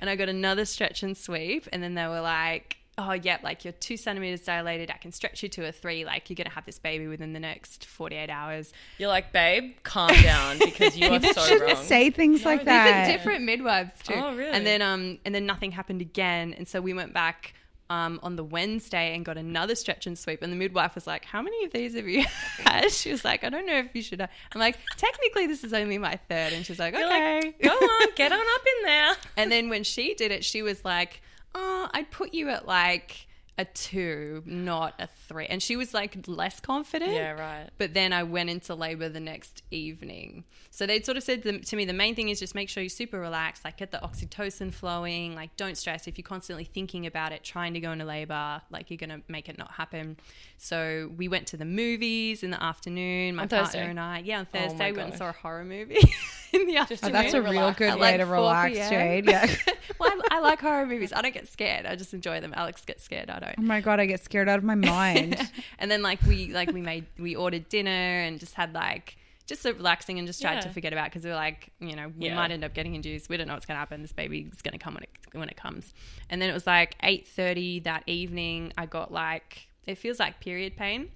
and 0.00 0.08
I 0.10 0.16
got 0.16 0.28
another 0.28 0.64
stretch 0.64 1.02
and 1.02 1.16
sweep, 1.16 1.68
and 1.72 1.82
then 1.82 1.94
they 1.94 2.06
were 2.06 2.20
like, 2.20 2.76
"Oh, 2.98 3.12
yeah, 3.12 3.38
like 3.42 3.64
you're 3.64 3.72
two 3.72 3.96
centimeters 3.96 4.42
dilated. 4.42 4.90
I 4.90 4.98
can 4.98 5.12
stretch 5.12 5.42
you 5.42 5.48
to 5.50 5.66
a 5.66 5.72
three. 5.72 6.04
Like 6.04 6.28
you're 6.28 6.34
gonna 6.36 6.50
have 6.50 6.66
this 6.66 6.78
baby 6.78 7.06
within 7.06 7.32
the 7.32 7.40
next 7.40 7.86
48 7.86 8.28
hours." 8.30 8.72
You're 8.98 9.08
like, 9.08 9.32
babe, 9.32 9.74
calm 9.82 10.12
down 10.22 10.58
because 10.58 10.96
you 10.96 11.08
are 11.12 11.18
People 11.20 11.34
so 11.42 11.48
shouldn't 11.48 11.72
wrong. 11.72 11.84
say 11.84 12.10
things 12.10 12.44
like 12.44 12.60
These 12.60 12.66
that. 12.66 13.08
are 13.08 13.12
different 13.12 13.44
midwives 13.44 13.92
too. 14.02 14.14
Oh, 14.14 14.34
really? 14.34 14.50
And 14.50 14.66
then 14.66 14.82
um 14.82 15.18
and 15.24 15.34
then 15.34 15.46
nothing 15.46 15.72
happened 15.72 16.00
again, 16.00 16.54
and 16.56 16.68
so 16.68 16.80
we 16.80 16.92
went 16.94 17.12
back. 17.14 17.54
Um, 17.90 18.20
on 18.22 18.36
the 18.36 18.44
Wednesday 18.44 19.14
and 19.14 19.22
got 19.22 19.36
another 19.36 19.74
stretch 19.74 20.06
and 20.06 20.18
sweep 20.18 20.40
and 20.40 20.50
the 20.50 20.56
midwife 20.56 20.94
was 20.94 21.06
like 21.06 21.26
how 21.26 21.42
many 21.42 21.62
of 21.66 21.72
these 21.72 21.94
have 21.94 22.08
you 22.08 22.24
had 22.64 22.90
she 22.90 23.10
was 23.12 23.22
like 23.22 23.44
I 23.44 23.50
don't 23.50 23.66
know 23.66 23.76
if 23.76 23.88
you 23.94 24.00
should 24.00 24.20
have. 24.20 24.30
I'm 24.54 24.60
like 24.60 24.78
technically 24.96 25.46
this 25.46 25.62
is 25.62 25.74
only 25.74 25.98
my 25.98 26.16
third 26.26 26.54
and 26.54 26.64
she's 26.64 26.78
like 26.78 26.94
okay 26.94 27.42
like, 27.42 27.60
go 27.60 27.68
on, 27.68 28.08
get 28.16 28.32
on 28.32 28.38
up 28.40 28.62
in 28.78 28.84
there. 28.86 29.12
And 29.36 29.52
then 29.52 29.68
when 29.68 29.84
she 29.84 30.14
did 30.14 30.30
it, 30.32 30.42
she 30.42 30.62
was 30.62 30.82
like, 30.86 31.20
"Oh, 31.54 31.88
I'd 31.92 32.10
put 32.10 32.34
you 32.34 32.48
at 32.50 32.66
like 32.66 33.26
a 33.58 33.66
two, 33.66 34.42
not 34.46 34.94
a 34.98 35.06
three. 35.28 35.44
And 35.46 35.62
she 35.62 35.76
was 35.76 35.92
like 35.92 36.26
less 36.26 36.58
confident. 36.58 37.12
Yeah, 37.12 37.32
right. 37.32 37.68
But 37.76 37.92
then 37.92 38.12
I 38.12 38.22
went 38.22 38.48
into 38.48 38.74
labor 38.74 39.10
the 39.10 39.20
next 39.20 39.62
evening. 39.70 40.44
So 40.70 40.86
they'd 40.86 41.04
sort 41.04 41.18
of 41.18 41.22
said 41.22 41.42
to 41.66 41.76
me, 41.76 41.84
the 41.84 41.92
main 41.92 42.14
thing 42.14 42.30
is 42.30 42.40
just 42.40 42.54
make 42.54 42.70
sure 42.70 42.82
you're 42.82 42.88
super 42.88 43.20
relaxed, 43.20 43.62
like 43.64 43.76
get 43.76 43.90
the 43.90 43.98
oxytocin 43.98 44.72
flowing, 44.72 45.34
like 45.34 45.54
don't 45.58 45.76
stress. 45.76 46.08
If 46.08 46.16
you're 46.16 46.22
constantly 46.24 46.64
thinking 46.64 47.04
about 47.06 47.32
it, 47.32 47.44
trying 47.44 47.74
to 47.74 47.80
go 47.80 47.92
into 47.92 48.06
labor, 48.06 48.62
like 48.70 48.90
you're 48.90 48.96
going 48.96 49.10
to 49.10 49.20
make 49.28 49.50
it 49.50 49.58
not 49.58 49.72
happen. 49.72 50.16
So 50.56 51.10
we 51.14 51.28
went 51.28 51.46
to 51.48 51.58
the 51.58 51.66
movies 51.66 52.42
in 52.42 52.50
the 52.52 52.62
afternoon. 52.62 53.36
My 53.36 53.42
On 53.42 53.48
partner 53.50 53.66
Thursday? 53.66 53.86
and 53.90 54.00
I, 54.00 54.22
yeah, 54.24 54.38
on 54.38 54.46
Oh 54.54 54.58
Thursday, 54.58 54.92
went 54.92 55.10
and 55.10 55.18
saw 55.18 55.28
a 55.28 55.32
horror 55.32 55.64
movie 55.64 55.98
in 56.60 56.66
the 56.66 56.76
Oh, 56.78 56.80
afternoon. 56.82 57.12
that's 57.12 57.34
a 57.34 57.42
real 57.42 57.52
relax. 57.52 57.78
good 57.78 57.94
way 57.94 58.00
like, 58.12 58.16
to 58.18 58.26
relax, 58.26 58.74
Jade. 58.90 59.26
Yeah. 59.28 59.46
well, 59.98 60.10
I, 60.30 60.36
I 60.36 60.40
like 60.40 60.60
horror 60.60 60.86
movies. 60.86 61.12
I 61.14 61.22
don't 61.22 61.34
get 61.34 61.48
scared. 61.48 61.86
I 61.86 61.96
just 61.96 62.12
enjoy 62.14 62.40
them. 62.40 62.52
Alex 62.56 62.84
gets 62.84 63.02
scared. 63.04 63.30
I 63.30 63.38
don't. 63.38 63.54
Oh 63.58 63.62
my 63.62 63.80
god, 63.80 64.00
I 64.00 64.06
get 64.06 64.22
scared 64.24 64.48
out 64.48 64.58
of 64.58 64.64
my 64.64 64.74
mind. 64.74 65.38
and 65.78 65.90
then 65.90 66.02
like 66.02 66.20
we 66.22 66.52
like 66.52 66.72
we 66.72 66.80
made 66.82 67.06
we 67.18 67.34
ordered 67.34 67.68
dinner 67.68 67.90
and 67.90 68.38
just 68.40 68.54
had 68.54 68.72
like 68.74 69.16
just 69.46 69.62
so 69.62 69.72
relaxing 69.72 70.18
and 70.18 70.26
just 70.26 70.40
tried 70.40 70.60
to 70.62 70.68
forget 70.68 70.92
about 70.92 71.06
because 71.06 71.24
we 71.24 71.30
were 71.30 71.36
like 71.36 71.70
you 71.80 71.96
know 71.96 72.12
we 72.16 72.26
Yeah. 72.26 72.36
might 72.36 72.50
end 72.50 72.64
up 72.64 72.74
getting 72.74 72.94
induced. 72.94 73.28
We 73.28 73.36
don't 73.36 73.48
know 73.48 73.54
what's 73.54 73.66
gonna 73.66 73.78
happen. 73.80 74.02
This 74.02 74.12
baby's 74.12 74.62
gonna 74.62 74.78
come 74.78 74.94
when 74.94 75.02
it 75.04 75.10
when 75.32 75.48
it 75.48 75.56
comes. 75.56 75.92
And 76.30 76.40
then 76.40 76.48
it 76.50 76.52
was 76.54 76.66
like 76.66 76.96
eight 77.02 77.26
thirty 77.28 77.80
that 77.80 78.02
evening. 78.06 78.72
I 78.78 78.86
got 78.86 79.12
like 79.12 79.68
it 79.86 79.96
feels 79.96 80.18
like 80.20 80.40
period 80.40 80.76
pain. 80.76 81.10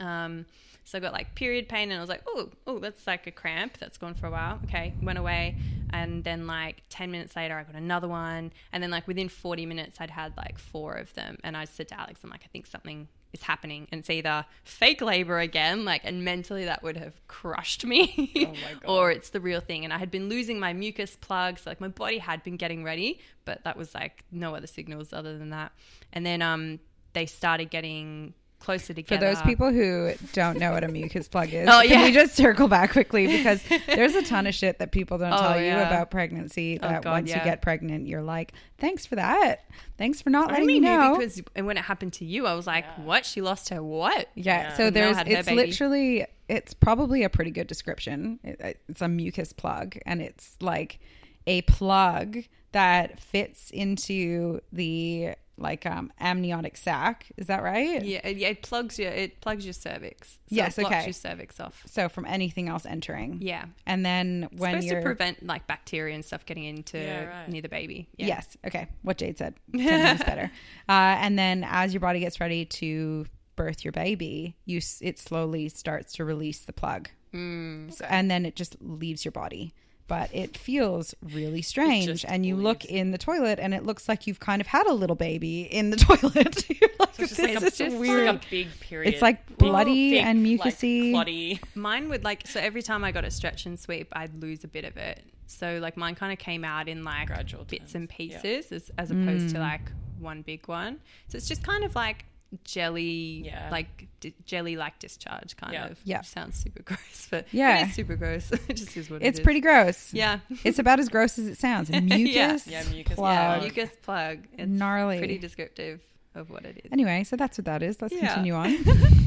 Um, 0.00 0.46
so 0.88 0.96
I 0.96 1.00
got 1.02 1.12
like 1.12 1.34
period 1.34 1.68
pain, 1.68 1.90
and 1.90 1.98
I 1.98 2.00
was 2.00 2.08
like, 2.08 2.22
oh, 2.26 2.48
oh, 2.66 2.78
that's 2.78 3.06
like 3.06 3.26
a 3.26 3.30
cramp 3.30 3.76
that's 3.78 3.98
gone 3.98 4.14
for 4.14 4.26
a 4.26 4.30
while. 4.30 4.58
Okay, 4.64 4.94
went 5.02 5.18
away, 5.18 5.56
and 5.90 6.24
then 6.24 6.46
like 6.46 6.82
ten 6.88 7.10
minutes 7.10 7.36
later, 7.36 7.56
I 7.58 7.62
got 7.64 7.74
another 7.74 8.08
one, 8.08 8.52
and 8.72 8.82
then 8.82 8.90
like 8.90 9.06
within 9.06 9.28
forty 9.28 9.66
minutes, 9.66 9.98
I'd 10.00 10.10
had 10.10 10.34
like 10.36 10.58
four 10.58 10.94
of 10.94 11.12
them, 11.14 11.36
and 11.44 11.56
I 11.56 11.66
said 11.66 11.88
to 11.88 12.00
Alex, 12.00 12.20
I'm 12.24 12.30
like, 12.30 12.42
I 12.44 12.48
think 12.48 12.66
something 12.66 13.08
is 13.34 13.42
happening, 13.42 13.86
and 13.92 13.98
it's 13.98 14.08
either 14.08 14.46
fake 14.64 15.02
labor 15.02 15.38
again, 15.38 15.84
like, 15.84 16.00
and 16.04 16.24
mentally 16.24 16.64
that 16.64 16.82
would 16.82 16.96
have 16.96 17.20
crushed 17.28 17.84
me, 17.84 18.32
Oh 18.36 18.52
my 18.52 18.72
God. 18.80 18.90
or 18.90 19.10
it's 19.10 19.28
the 19.28 19.40
real 19.40 19.60
thing. 19.60 19.84
And 19.84 19.92
I 19.92 19.98
had 19.98 20.10
been 20.10 20.30
losing 20.30 20.58
my 20.58 20.72
mucus 20.72 21.14
plugs, 21.20 21.66
like 21.66 21.78
my 21.78 21.88
body 21.88 22.16
had 22.16 22.42
been 22.42 22.56
getting 22.56 22.82
ready, 22.84 23.20
but 23.44 23.62
that 23.64 23.76
was 23.76 23.94
like 23.94 24.24
no 24.32 24.54
other 24.54 24.66
signals 24.66 25.12
other 25.12 25.36
than 25.36 25.50
that. 25.50 25.72
And 26.14 26.24
then 26.24 26.40
um, 26.40 26.78
they 27.12 27.26
started 27.26 27.68
getting 27.68 28.32
closer 28.58 28.92
together. 28.94 29.18
For 29.26 29.34
those 29.34 29.42
people 29.42 29.72
who 29.72 30.12
don't 30.32 30.58
know 30.58 30.72
what 30.72 30.84
a 30.84 30.88
mucus 30.88 31.28
plug 31.28 31.52
is, 31.52 31.68
Oh, 31.72 31.80
can 31.82 31.90
yeah. 31.90 32.04
we 32.04 32.12
just 32.12 32.34
circle 32.34 32.68
back 32.68 32.92
quickly 32.92 33.26
because 33.26 33.62
there's 33.86 34.14
a 34.14 34.22
ton 34.22 34.46
of 34.46 34.54
shit 34.54 34.78
that 34.80 34.92
people 34.92 35.18
don't 35.18 35.32
Oh, 35.32 35.36
tell 35.38 35.60
you 35.60 35.72
about 35.72 36.10
pregnancy. 36.10 36.78
Oh, 36.82 36.88
That 36.88 37.02
God, 37.02 37.10
once 37.12 37.28
you 37.30 37.36
get 37.44 37.62
pregnant, 37.62 38.06
you're 38.08 38.22
like, 38.22 38.52
thanks 38.78 39.06
for 39.06 39.16
that. 39.16 39.64
Thanks 39.96 40.20
for 40.22 40.30
not 40.30 40.50
I 40.50 40.54
letting 40.54 40.66
me 40.66 40.80
know. 40.80 41.16
because 41.18 41.40
and 41.54 41.66
when 41.66 41.76
it 41.76 41.84
happened 41.84 42.12
to 42.14 42.24
you, 42.24 42.46
I 42.46 42.54
was 42.54 42.66
like, 42.66 42.84
"What? 42.98 43.24
She 43.26 43.40
lost 43.40 43.68
her 43.70 43.82
what?" 43.82 44.28
yeah, 44.34 44.60
Yeah. 44.70 44.76
so 44.76 44.82
Mel 44.84 44.90
there's 44.92 45.16
it's 45.26 45.50
literally 45.50 46.26
it's 46.48 46.72
probably 46.74 47.24
a 47.24 47.28
pretty 47.28 47.50
good 47.50 47.66
description. 47.66 48.38
It, 48.44 48.80
it's 48.88 49.02
a 49.02 49.08
mucus 49.08 49.52
plug, 49.52 49.98
and 50.06 50.20
it's 50.22 50.56
like 50.60 51.00
a 51.46 51.62
plug 51.62 52.38
that 52.72 53.18
fits 53.20 53.70
into 53.70 54.60
the 54.72 55.30
like 55.58 55.84
um 55.86 56.12
amniotic 56.20 56.76
sac. 56.76 57.26
Is 57.36 57.46
that 57.48 57.62
right? 57.62 58.02
Yeah, 58.04 58.20
it, 58.26 58.38
it 58.40 58.62
plugs 58.62 58.98
your 58.98 59.10
it 59.10 59.40
plugs 59.40 59.64
your 59.64 59.72
cervix. 59.74 60.28
So 60.30 60.38
Yes, 60.48 60.78
it 60.78 60.82
blocks 60.82 60.94
okay. 60.96 61.04
your 61.06 61.12
cervix 61.12 61.60
off. 61.60 61.82
So 61.86 62.08
from 62.08 62.24
anything 62.26 62.68
else 62.68 62.86
entering. 62.86 63.38
Yeah, 63.40 63.66
And 63.86 64.04
then 64.06 64.48
it's 64.52 64.60
when 64.60 64.72
supposed 64.72 64.86
you're 64.86 65.00
to 65.00 65.04
prevent 65.04 65.44
like 65.46 65.66
bacteria 65.66 66.14
and 66.14 66.24
stuff 66.24 66.46
getting 66.46 66.64
into 66.64 66.98
Yeah, 66.98 67.24
right. 67.24 67.48
near 67.48 67.62
the 67.62 67.68
baby. 67.68 68.08
Yeah. 68.16 68.26
Yes. 68.28 68.56
Okay. 68.66 68.88
What 69.02 69.18
Jade 69.18 69.38
said. 69.38 69.54
Ten 69.76 70.00
times 70.04 70.22
better. 70.24 70.50
Uh, 70.88 71.16
and 71.20 71.38
then 71.38 71.64
as 71.68 71.92
your 71.92 72.00
body 72.00 72.20
gets 72.20 72.40
ready 72.40 72.64
to 72.64 73.26
birth 73.56 73.84
your 73.84 73.92
baby, 73.92 74.56
you 74.64 74.80
it 75.02 75.18
slowly 75.18 75.68
starts 75.68 76.14
to 76.14 76.24
release 76.24 76.60
the 76.60 76.72
plug, 76.72 77.08
Mm, 77.34 77.92
So- 77.92 78.06
and 78.08 78.30
then 78.30 78.46
it 78.46 78.56
just 78.56 78.76
leaves 78.80 79.24
your 79.24 79.32
body. 79.32 79.74
But 80.08 80.34
it 80.34 80.56
feels 80.56 81.14
really 81.22 81.62
strange. 81.62 82.24
And 82.26 82.44
you 82.44 82.56
look 82.56 82.84
in 82.84 83.12
the 83.12 83.18
toilet, 83.18 83.58
and 83.60 83.72
it 83.72 83.84
looks 83.84 84.08
like 84.08 84.26
you've 84.26 84.40
kind 84.40 84.60
of 84.60 84.66
had 84.66 84.86
a 84.88 84.92
little 84.92 85.14
baby 85.16 85.62
in 85.62 85.90
the 85.90 85.96
toilet. 86.08 86.68
You're 86.80 86.90
like, 86.98 87.14
So 87.14 87.22
it's 87.22 87.36
just 87.36 87.36
this 87.36 87.54
like 87.54 87.62
a, 87.62 87.66
is 87.66 87.78
just 87.78 87.96
weird. 87.96 88.26
like 88.26 88.44
a 88.44 88.50
big 88.50 88.68
period. 88.80 89.12
It's 89.14 89.22
like 89.22 89.56
bloody 89.58 90.10
Thick, 90.12 90.24
and 90.24 90.42
like, 90.42 90.60
mucusy. 90.60 91.12
cloddy. 91.12 91.60
Mine 91.76 92.08
would 92.08 92.24
like 92.24 92.46
so 92.48 92.58
every 92.58 92.82
time 92.82 93.04
I 93.04 93.12
got 93.12 93.24
a 93.24 93.30
stretch 93.30 93.66
and 93.66 93.78
sweep, 93.78 94.08
I'd 94.12 94.42
lose 94.42 94.64
a 94.64 94.68
bit 94.68 94.84
of 94.84 94.96
it. 94.96 95.22
So 95.46 95.78
like 95.80 95.96
mine 95.96 96.14
kind 96.14 96.32
of 96.32 96.38
came 96.38 96.64
out 96.64 96.88
in 96.88 97.04
like 97.04 97.28
Gradual 97.28 97.64
bits 97.64 97.92
terms, 97.92 97.94
and 97.94 98.10
yeah. 98.10 98.16
pieces 98.40 98.72
as, 98.72 98.90
as 98.98 99.10
opposed 99.10 99.46
Mm. 99.48 99.52
to 99.52 99.58
like 99.60 99.92
one 100.18 100.42
big 100.42 100.66
one. 100.68 100.98
So 101.28 101.36
it's 101.36 101.46
just 101.48 101.62
kind 101.62 101.84
of 101.84 101.94
like 101.94 102.24
jelly, 102.64 103.42
Yeah. 103.46 103.68
like 103.70 104.08
d- 104.20 104.34
jelly 104.44 104.76
like 104.76 104.98
discharge 104.98 105.56
kind 105.56 105.72
Yeah. 105.74 105.86
of. 105.88 105.98
Yeah. 106.04 106.22
Sounds 106.22 106.56
super 106.56 106.82
gross, 106.84 107.28
but 107.30 107.46
Yeah. 107.52 107.82
it 107.82 107.88
is 107.88 107.94
super 107.94 108.16
gross. 108.16 108.50
it 108.68 108.74
just 108.74 108.96
is 108.96 109.10
what 109.10 109.22
It's 109.22 109.38
it 109.38 109.40
is. 109.40 109.44
pretty 109.44 109.60
gross. 109.60 110.12
Yeah. 110.14 110.40
It's 110.64 110.78
about 110.78 110.98
as 111.00 111.08
gross 111.08 111.38
as 111.38 111.46
it 111.46 111.58
sounds. 111.58 111.90
Mucus. 111.90 112.66
Yeah, 112.66 112.82
mucus 112.90 113.14
plug. 113.16 113.36
plug. 113.58 113.62
mucus 113.62 113.90
plug. 114.02 114.38
It's 114.56 114.68
Gnarly. 114.70 115.18
Pretty 115.18 115.38
descriptive 115.38 116.00
of 116.34 116.50
what 116.50 116.64
it 116.64 116.80
is. 116.84 116.92
Anyway, 116.92 117.24
so 117.24 117.36
that's 117.36 117.58
what 117.58 117.64
that 117.66 117.82
is. 117.82 118.00
Let's 118.00 118.14
Yeah. 118.14 118.28
continue 118.28 118.54
on. 118.54 118.74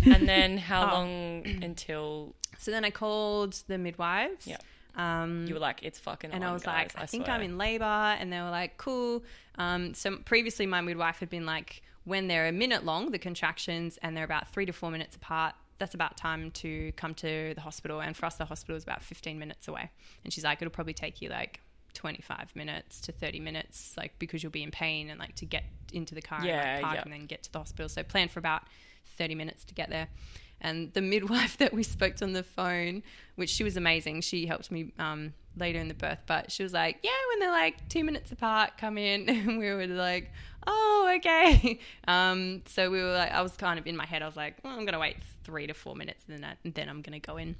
And 0.05 0.27
then 0.27 0.57
how 0.57 0.89
Oh. 0.89 0.93
long 0.93 1.45
until 1.63 2.35
So 2.57 2.69
then 2.71 2.85
I 2.85 2.91
called 2.91 3.53
the 3.67 3.77
midwives. 3.79 4.45
Yeah. 4.47 4.57
Um, 4.95 5.45
you 5.47 5.53
were 5.53 5.59
like, 5.59 5.79
it's 5.83 5.97
fucking 5.99 6.31
and 6.31 6.43
on, 6.43 6.49
I 6.49 6.53
was 6.53 6.63
guys, 6.63 6.91
like, 6.93 7.03
I, 7.03 7.05
think 7.07 7.25
swear. 7.25 7.37
I'm 7.37 7.41
in 7.43 7.57
labor. 7.57 7.83
And 7.85 8.31
they 8.31 8.39
were 8.41 8.49
like, 8.51 8.77
cool. 8.77 9.23
Um, 9.55 9.93
so 9.93 10.17
previously, 10.25 10.65
my 10.67 10.81
midwife 10.81 11.19
had 11.19 11.29
been 11.29 11.45
like, 11.45 11.81
when 12.03 12.27
they're 12.27 12.47
a 12.47 12.51
minute 12.51 12.83
long, 12.85 13.11
the 13.11 13.19
contractions, 13.19 13.97
and 14.01 14.15
they're 14.15 14.23
about 14.23 14.47
three 14.51 14.65
to 14.65 14.71
four 14.73 14.91
minutes 14.91 15.15
apart, 15.15 15.53
that's 15.77 15.93
about 15.93 16.17
time 16.17 16.51
to 16.51 16.91
come 16.93 17.13
to 17.15 17.53
the 17.55 17.61
hospital. 17.61 18.01
And 18.01 18.15
for 18.15 18.25
us, 18.25 18.35
the 18.35 18.45
hospital 18.45 18.75
is 18.75 18.83
about 18.83 19.01
15 19.03 19.37
minutes 19.39 19.67
away. 19.67 19.89
And 20.23 20.31
she's 20.31 20.43
like, 20.43 20.61
it'll 20.61 20.71
probably 20.71 20.93
take 20.93 21.21
you 21.21 21.29
like 21.29 21.59
25 21.93 22.55
minutes 22.55 23.01
to 23.01 23.11
30 23.11 23.39
minutes, 23.39 23.93
like 23.97 24.17
because 24.19 24.43
you'll 24.43 24.51
be 24.51 24.63
in 24.63 24.71
pain 24.71 25.09
and 25.09 25.19
like 25.19 25.35
to 25.35 25.45
get 25.45 25.63
into 25.91 26.15
the 26.15 26.21
car 26.21 26.39
and 26.39 26.47
Yeah, 26.47 26.73
like, 26.75 26.81
park 26.83 26.95
yeah. 26.95 27.01
and 27.03 27.13
then 27.13 27.25
get 27.25 27.43
to 27.43 27.51
the 27.51 27.59
hospital. 27.59 27.89
So 27.89 28.03
plan 28.03 28.29
for 28.29 28.39
about 28.39 28.63
30 29.17 29.35
minutes 29.35 29.63
to 29.65 29.73
get 29.73 29.89
there. 29.89 30.07
And 30.61 30.93
the 30.93 31.01
midwife 31.15 31.57
that 31.57 31.73
we 31.73 31.83
spoke 31.83 32.15
to 32.17 32.25
on 32.25 32.33
the 32.33 32.43
phone, 32.43 33.01
which 33.35 33.49
she 33.49 33.63
was 33.63 33.75
amazing, 33.75 34.21
she 34.21 34.45
helped 34.45 34.71
me 34.71 34.93
um, 34.99 35.33
later 35.57 35.79
in 35.79 35.87
the 35.87 35.93
birth, 35.93 36.19
but 36.27 36.51
she 36.51 36.63
was 36.63 36.73
like, 36.73 36.97
Yeah, 37.03 37.11
when 37.29 37.39
they're 37.39 37.51
like 37.51 37.87
two 37.89 38.03
minutes 38.03 38.31
apart, 38.31 38.77
come 38.77 38.97
in. 38.97 39.27
And 39.29 39.57
we 39.59 39.69
were 39.71 39.87
like, 39.87 40.31
Oh, 40.67 41.13
okay. 41.17 41.79
Um, 42.07 42.61
so 42.67 42.89
we 42.91 43.01
were 43.01 43.13
like, 43.13 43.31
I 43.31 43.41
was 43.41 43.55
kind 43.57 43.79
of 43.79 43.87
in 43.87 43.95
my 43.97 44.05
head, 44.05 44.21
I 44.21 44.25
was 44.25 44.35
like, 44.37 44.57
well, 44.63 44.73
I'm 44.73 44.81
going 44.81 44.93
to 44.93 44.99
wait 44.99 45.17
three 45.43 45.65
to 45.67 45.73
four 45.73 45.95
minutes 45.95 46.23
and 46.27 46.37
then, 46.37 46.43
I- 46.51 46.55
and 46.63 46.73
then 46.73 46.87
I'm 46.89 47.01
going 47.01 47.19
to 47.19 47.25
go 47.25 47.37
in. 47.37 47.55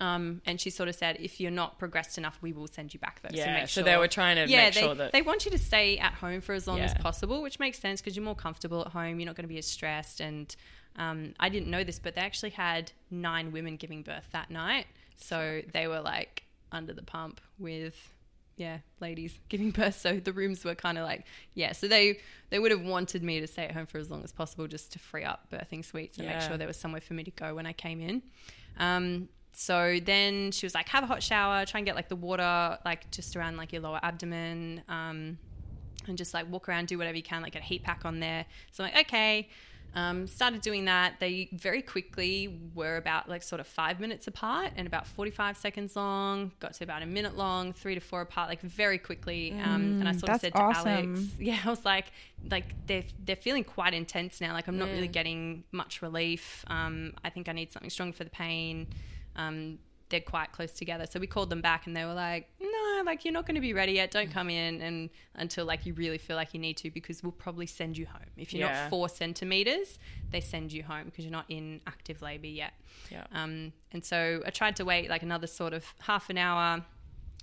Um, 0.00 0.40
and 0.46 0.58
she 0.60 0.70
sort 0.70 0.88
of 0.88 0.94
said, 0.94 1.18
if 1.20 1.38
you're 1.40 1.50
not 1.50 1.78
progressed 1.78 2.16
enough, 2.16 2.38
we 2.40 2.52
will 2.52 2.66
send 2.68 2.94
you 2.94 3.00
back 3.00 3.20
though. 3.22 3.28
so 3.30 3.36
Yeah, 3.36 3.52
make 3.54 3.62
so 3.68 3.80
sure. 3.80 3.84
they 3.84 3.96
were 3.98 4.08
trying 4.08 4.36
to 4.36 4.50
yeah, 4.50 4.64
make 4.66 4.74
they, 4.74 4.80
sure 4.80 4.94
that- 4.94 5.12
they 5.12 5.20
want 5.22 5.44
you 5.44 5.50
to 5.50 5.58
stay 5.58 5.98
at 5.98 6.14
home 6.14 6.40
for 6.40 6.54
as 6.54 6.66
long 6.66 6.80
as 6.80 6.94
possible, 6.94 7.42
which 7.42 7.58
makes 7.58 7.78
sense 7.78 8.00
because 8.00 8.16
you're 8.16 8.24
more 8.24 8.34
comfortable 8.36 8.80
at 8.80 8.88
home. 8.88 9.20
You're 9.20 9.26
not 9.26 9.36
going 9.36 9.44
to 9.44 9.48
be 9.52 9.58
as 9.58 9.66
stressed. 9.66 10.20
And 10.20 10.54
um, 10.96 11.34
I 11.38 11.48
didn't 11.50 11.68
know 11.68 11.84
this, 11.84 11.98
but 11.98 12.14
they 12.14 12.20
actually 12.22 12.50
had 12.50 12.92
nine 13.10 13.52
women 13.52 13.76
giving 13.76 14.02
birth 14.02 14.26
that 14.32 14.50
night. 14.50 14.86
So 15.18 15.60
they 15.72 15.86
were 15.86 16.00
like 16.00 16.44
under 16.72 16.92
the 16.92 17.02
pump 17.02 17.40
with 17.58 18.12
yeah 18.56 18.78
ladies 19.00 19.38
giving 19.48 19.70
birth 19.78 19.98
so 19.98 20.20
the 20.20 20.32
rooms 20.32 20.64
were 20.64 20.74
kind 20.74 20.98
of 20.98 21.04
like 21.04 21.24
yeah 21.54 21.72
so 21.72 21.88
they 21.88 22.18
they 22.50 22.58
would 22.58 22.70
have 22.70 22.82
wanted 22.82 23.22
me 23.22 23.40
to 23.40 23.46
stay 23.46 23.64
at 23.64 23.72
home 23.72 23.86
for 23.86 23.98
as 23.98 24.10
long 24.10 24.22
as 24.22 24.32
possible 24.32 24.66
just 24.66 24.92
to 24.92 24.98
free 24.98 25.24
up 25.24 25.46
birthing 25.50 25.84
suites 25.84 26.18
and 26.18 26.26
make 26.26 26.40
sure 26.40 26.56
there 26.56 26.66
was 26.66 26.76
somewhere 26.76 27.00
for 27.00 27.14
me 27.14 27.24
to 27.24 27.30
go 27.30 27.54
when 27.54 27.66
i 27.66 27.72
came 27.72 28.00
in 28.00 28.22
um 28.78 29.28
so 29.54 29.98
then 30.04 30.50
she 30.50 30.66
was 30.66 30.74
like 30.74 30.88
have 30.88 31.04
a 31.04 31.06
hot 31.06 31.22
shower 31.22 31.64
try 31.64 31.78
and 31.78 31.86
get 31.86 31.96
like 31.96 32.08
the 32.08 32.16
water 32.16 32.78
like 32.84 33.10
just 33.10 33.36
around 33.36 33.56
like 33.56 33.72
your 33.72 33.82
lower 33.82 34.00
abdomen 34.02 34.82
um 34.88 35.38
and 36.08 36.18
just 36.18 36.34
like 36.34 36.50
walk 36.50 36.68
around, 36.68 36.88
do 36.88 36.98
whatever 36.98 37.16
you 37.16 37.22
can, 37.22 37.42
like 37.42 37.52
get 37.52 37.62
a 37.62 37.64
heat 37.64 37.82
pack 37.82 38.04
on 38.04 38.20
there. 38.20 38.44
So 38.70 38.84
I'm 38.84 38.92
like, 38.92 39.06
okay. 39.06 39.48
Um, 39.94 40.26
started 40.26 40.62
doing 40.62 40.86
that. 40.86 41.14
They 41.20 41.50
very 41.52 41.82
quickly 41.82 42.60
were 42.74 42.96
about 42.96 43.28
like 43.28 43.42
sort 43.42 43.60
of 43.60 43.66
five 43.66 44.00
minutes 44.00 44.26
apart 44.26 44.72
and 44.76 44.86
about 44.86 45.06
45 45.06 45.56
seconds 45.56 45.96
long, 45.96 46.52
got 46.60 46.72
to 46.74 46.84
about 46.84 47.02
a 47.02 47.06
minute 47.06 47.36
long, 47.36 47.72
three 47.72 47.94
to 47.94 48.00
four 48.00 48.22
apart, 48.22 48.48
like 48.48 48.62
very 48.62 48.98
quickly. 48.98 49.52
Um, 49.52 50.00
and 50.00 50.08
I 50.08 50.12
sort 50.12 50.30
of 50.30 50.40
said 50.40 50.54
to 50.54 50.60
awesome. 50.60 50.88
Alex, 50.88 51.20
yeah, 51.38 51.58
I 51.64 51.68
was 51.68 51.84
like, 51.84 52.06
like 52.50 52.64
they're, 52.86 53.04
they're 53.24 53.36
feeling 53.36 53.64
quite 53.64 53.92
intense 53.92 54.40
now. 54.40 54.52
Like 54.54 54.66
I'm 54.66 54.78
not 54.78 54.88
really 54.88 55.08
getting 55.08 55.64
much 55.72 56.00
relief. 56.00 56.64
Um, 56.68 57.12
I 57.24 57.30
think 57.30 57.48
I 57.48 57.52
need 57.52 57.70
something 57.70 57.90
strong 57.90 58.12
for 58.12 58.24
the 58.24 58.30
pain. 58.30 58.86
Um, 59.36 59.78
they're 60.08 60.20
quite 60.20 60.52
close 60.52 60.72
together. 60.72 61.06
So 61.10 61.18
we 61.18 61.26
called 61.26 61.50
them 61.50 61.60
back 61.60 61.86
and 61.86 61.96
they 61.96 62.04
were 62.04 62.14
like, 62.14 62.48
no, 62.60 62.68
like 63.06 63.24
you're 63.24 63.32
not 63.34 63.46
going 63.46 63.54
to 63.54 63.60
be 63.60 63.72
ready 63.72 63.92
yet. 63.92 64.10
Don't 64.10 64.30
come 64.30 64.48
in 64.50 64.80
and 64.80 65.10
until 65.34 65.64
like 65.64 65.86
you 65.86 65.94
really 65.94 66.18
feel 66.18 66.36
like 66.36 66.54
you 66.54 66.60
need 66.60 66.76
to 66.78 66.90
because 66.90 67.22
we'll 67.22 67.32
probably 67.32 67.66
send 67.66 67.96
you 67.98 68.06
home. 68.06 68.22
If 68.36 68.52
you're 68.52 68.68
Yeah. 68.68 68.82
not 68.82 68.90
four 68.90 69.08
centimeters, 69.08 69.98
they 70.30 70.40
send 70.40 70.72
you 70.72 70.82
home 70.82 71.04
because 71.06 71.24
you're 71.24 71.32
not 71.32 71.46
in 71.48 71.80
active 71.86 72.22
labor 72.22 72.46
yet. 72.46 72.74
Yeah. 73.10 73.24
Um, 73.32 73.72
and 73.92 74.04
so 74.04 74.42
I 74.46 74.50
tried 74.50 74.76
to 74.76 74.84
wait 74.84 75.08
like 75.10 75.22
another 75.22 75.46
sort 75.46 75.72
of 75.72 75.84
half 76.00 76.30
an 76.30 76.38
hour. 76.38 76.84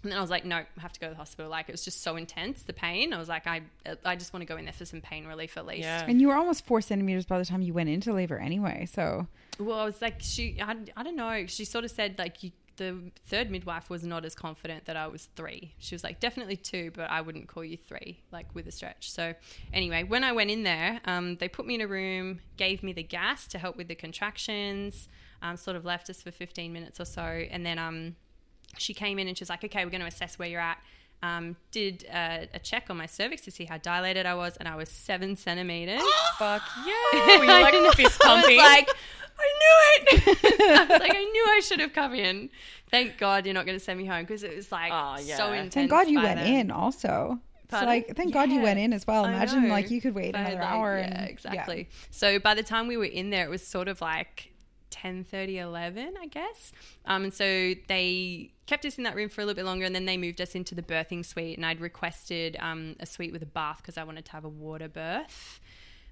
And 0.02 0.14
then 0.14 0.18
I 0.18 0.22
was 0.22 0.30
like, 0.30 0.46
no, 0.46 0.56
I 0.56 0.66
have 0.80 0.94
to 0.94 1.00
go 1.02 1.08
to 1.08 1.12
the 1.12 1.18
hospital. 1.18 1.52
Like 1.52 1.68
it 1.68 1.74
was 1.74 1.84
just 1.84 2.02
so 2.02 2.16
intense, 2.16 2.64
the 2.64 2.72
pain. 2.72 3.12
I 3.12 3.18
was 3.18 3.28
like, 3.28 3.46
I, 3.48 3.62
I 4.06 4.16
just 4.16 4.32
want 4.32 4.42
to 4.42 4.46
go 4.48 4.56
in 4.56 4.64
there 4.64 4.74
for 4.74 4.86
some 4.86 5.02
pain 5.02 5.28
relief 5.28 5.58
at 5.58 5.66
least. 5.66 5.82
Yeah. 5.82 6.06
And 6.08 6.22
you 6.22 6.30
were 6.30 6.36
almost 6.36 6.66
four 6.66 6.80
centimeters 6.80 7.26
by 7.26 7.38
the 7.38 7.44
time 7.44 7.62
you 7.62 7.74
went 7.74 7.90
into 7.90 8.14
labor 8.14 8.38
anyway. 8.38 8.88
So 8.90 9.28
Well, 9.60 9.78
I 9.78 9.84
was 9.84 10.02
like, 10.02 10.16
she, 10.20 10.58
I, 10.62 10.78
I 10.96 11.04
don't 11.04 11.18
know. 11.18 11.46
She 11.48 11.66
sort 11.66 11.84
of 11.84 11.92
said, 11.92 12.18
like, 12.18 12.42
you, 12.44 12.52
the 12.80 13.12
third 13.28 13.52
midwife 13.52 13.90
was 13.90 14.04
not 14.04 14.26
as 14.26 14.34
confident 14.34 14.86
that 14.86 14.96
I 14.96 15.08
was 15.08 15.28
three. 15.36 15.74
She 15.78 15.94
was 15.94 16.04
like, 16.04 16.20
definitely 16.20 16.56
two, 16.56 16.92
but 16.96 17.10
I 17.12 17.22
wouldn't 17.22 17.48
call 17.48 17.64
you 17.64 17.78
three, 17.78 18.22
like 18.32 18.56
with 18.56 18.68
a 18.68 18.72
stretch. 18.72 19.12
So, 19.12 19.36
anyway, 19.74 20.04
when 20.04 20.24
I 20.24 20.32
went 20.32 20.50
in 20.50 20.64
there, 20.64 21.02
um, 21.06 21.36
they 21.36 21.50
put 21.50 21.68
me 21.68 21.76
in 21.76 21.82
a 21.82 21.88
room, 21.88 22.40
gave 22.58 22.82
me 22.82 22.94
the 22.94 23.04
gas 23.04 23.48
to 23.50 23.60
help 23.60 23.76
with 23.76 23.90
the 23.90 23.96
contractions, 23.96 25.10
um, 25.42 25.58
sort 25.58 25.76
of 25.76 25.84
left 25.84 26.10
us 26.10 26.22
for 26.22 26.32
15 26.32 26.72
minutes 26.72 27.00
or 27.00 27.06
so. 27.06 27.22
And 27.22 27.66
then 27.66 27.78
um, 27.78 28.16
she 28.78 28.94
came 28.94 29.20
in 29.20 29.28
and 29.28 29.38
she 29.38 29.44
was 29.44 29.50
like, 29.50 29.64
okay, 29.66 29.84
we're 29.84 29.92
going 29.92 30.02
to 30.02 30.08
assess 30.08 30.40
where 30.40 30.48
you're 30.48 30.62
at. 30.62 30.80
Um, 31.22 31.58
did 31.72 32.06
a, 32.06 32.48
a 32.54 32.60
check 32.60 32.86
on 32.90 32.96
my 32.96 33.06
cervix 33.06 33.42
to 33.42 33.52
see 33.52 33.66
how 33.66 33.78
dilated 33.78 34.26
I 34.26 34.36
was, 34.36 34.56
and 34.56 34.70
I 34.70 34.78
was 34.78 34.88
seven 34.88 35.36
centimeters. 35.36 36.02
Fuck 36.40 36.62
yeah. 36.88 37.38
Were 37.38 37.44
you 37.44 37.52
like 37.52 37.74
fist 37.96 38.24
I 38.24 38.36
was 38.36 38.44
pumping? 38.44 38.58
like, 38.58 38.90
I 39.40 39.54
knew 39.60 40.20
it. 40.32 40.38
I 40.62 40.86
was 40.90 41.00
like, 41.00 41.16
I 41.16 41.24
knew 41.24 41.46
I 41.50 41.62
should 41.64 41.80
have 41.80 41.94
come 41.94 42.14
in. 42.14 42.50
Thank 42.92 43.18
God 43.18 43.46
you're 43.46 43.54
not 43.54 43.66
going 43.66 43.78
to 43.78 43.84
send 43.84 44.00
me 44.00 44.06
home 44.06 44.24
because 44.24 44.44
it 44.44 44.56
was 44.56 44.72
like 44.72 44.92
Oh, 44.94 45.18
so 45.22 45.52
intense. 45.54 45.74
thank 45.74 45.90
God 45.90 46.08
you 46.10 46.20
went 46.22 46.40
then. 46.40 46.54
in 46.56 46.72
also. 46.72 47.40
It's 47.62 47.72
Pardon? 47.72 47.88
like 47.90 48.16
thank 48.16 48.34
God 48.34 48.50
you 48.52 48.62
went 48.62 48.80
in 48.80 48.94
as 48.94 49.06
well. 49.06 49.26
Imagine 49.26 49.70
like 49.70 49.92
you 49.92 50.02
could 50.02 50.16
wait 50.16 50.30
If 50.30 50.36
another 50.36 50.56
like- 50.56 50.64
hour. 50.64 50.98
Yeah, 50.98 51.22
and, 51.22 51.30
exactly. 51.30 51.88
So 52.10 52.40
by 52.40 52.56
the 52.56 52.64
time 52.64 52.88
we 52.88 52.98
were 52.98 53.06
in 53.06 53.30
there, 53.30 53.46
it 53.46 53.50
was 53.50 53.66
sort 53.66 53.88
of 53.88 54.02
like 54.02 54.52
10, 54.90 55.28
11, 55.32 56.16
I 56.20 56.26
guess. 56.28 56.72
Um, 57.06 57.26
and 57.26 57.34
so 57.34 57.44
they 57.88 58.52
kept 58.66 58.86
us 58.86 58.98
in 58.98 59.04
that 59.04 59.16
room 59.16 59.30
for 59.30 59.42
a 59.42 59.46
little 59.46 59.56
bit 59.56 59.66
longer 59.66 59.86
and 59.86 59.94
then 59.96 60.06
they 60.06 60.18
moved 60.18 60.42
us 60.42 60.56
into 60.56 60.74
the 60.74 60.82
birthing 60.82 61.24
suite. 61.24 61.58
And 61.58 61.66
I'd 61.66 61.80
requested 61.80 62.58
um, 62.60 62.96
a 63.00 63.06
suite 63.06 63.32
with 63.32 63.44
a 63.44 63.48
bath 63.48 63.78
because 63.78 63.98
I 64.00 64.04
wanted 64.04 64.26
to 64.26 64.32
have 64.32 64.46
a 64.46 64.50
water 64.50 64.88
birth. 64.88 65.60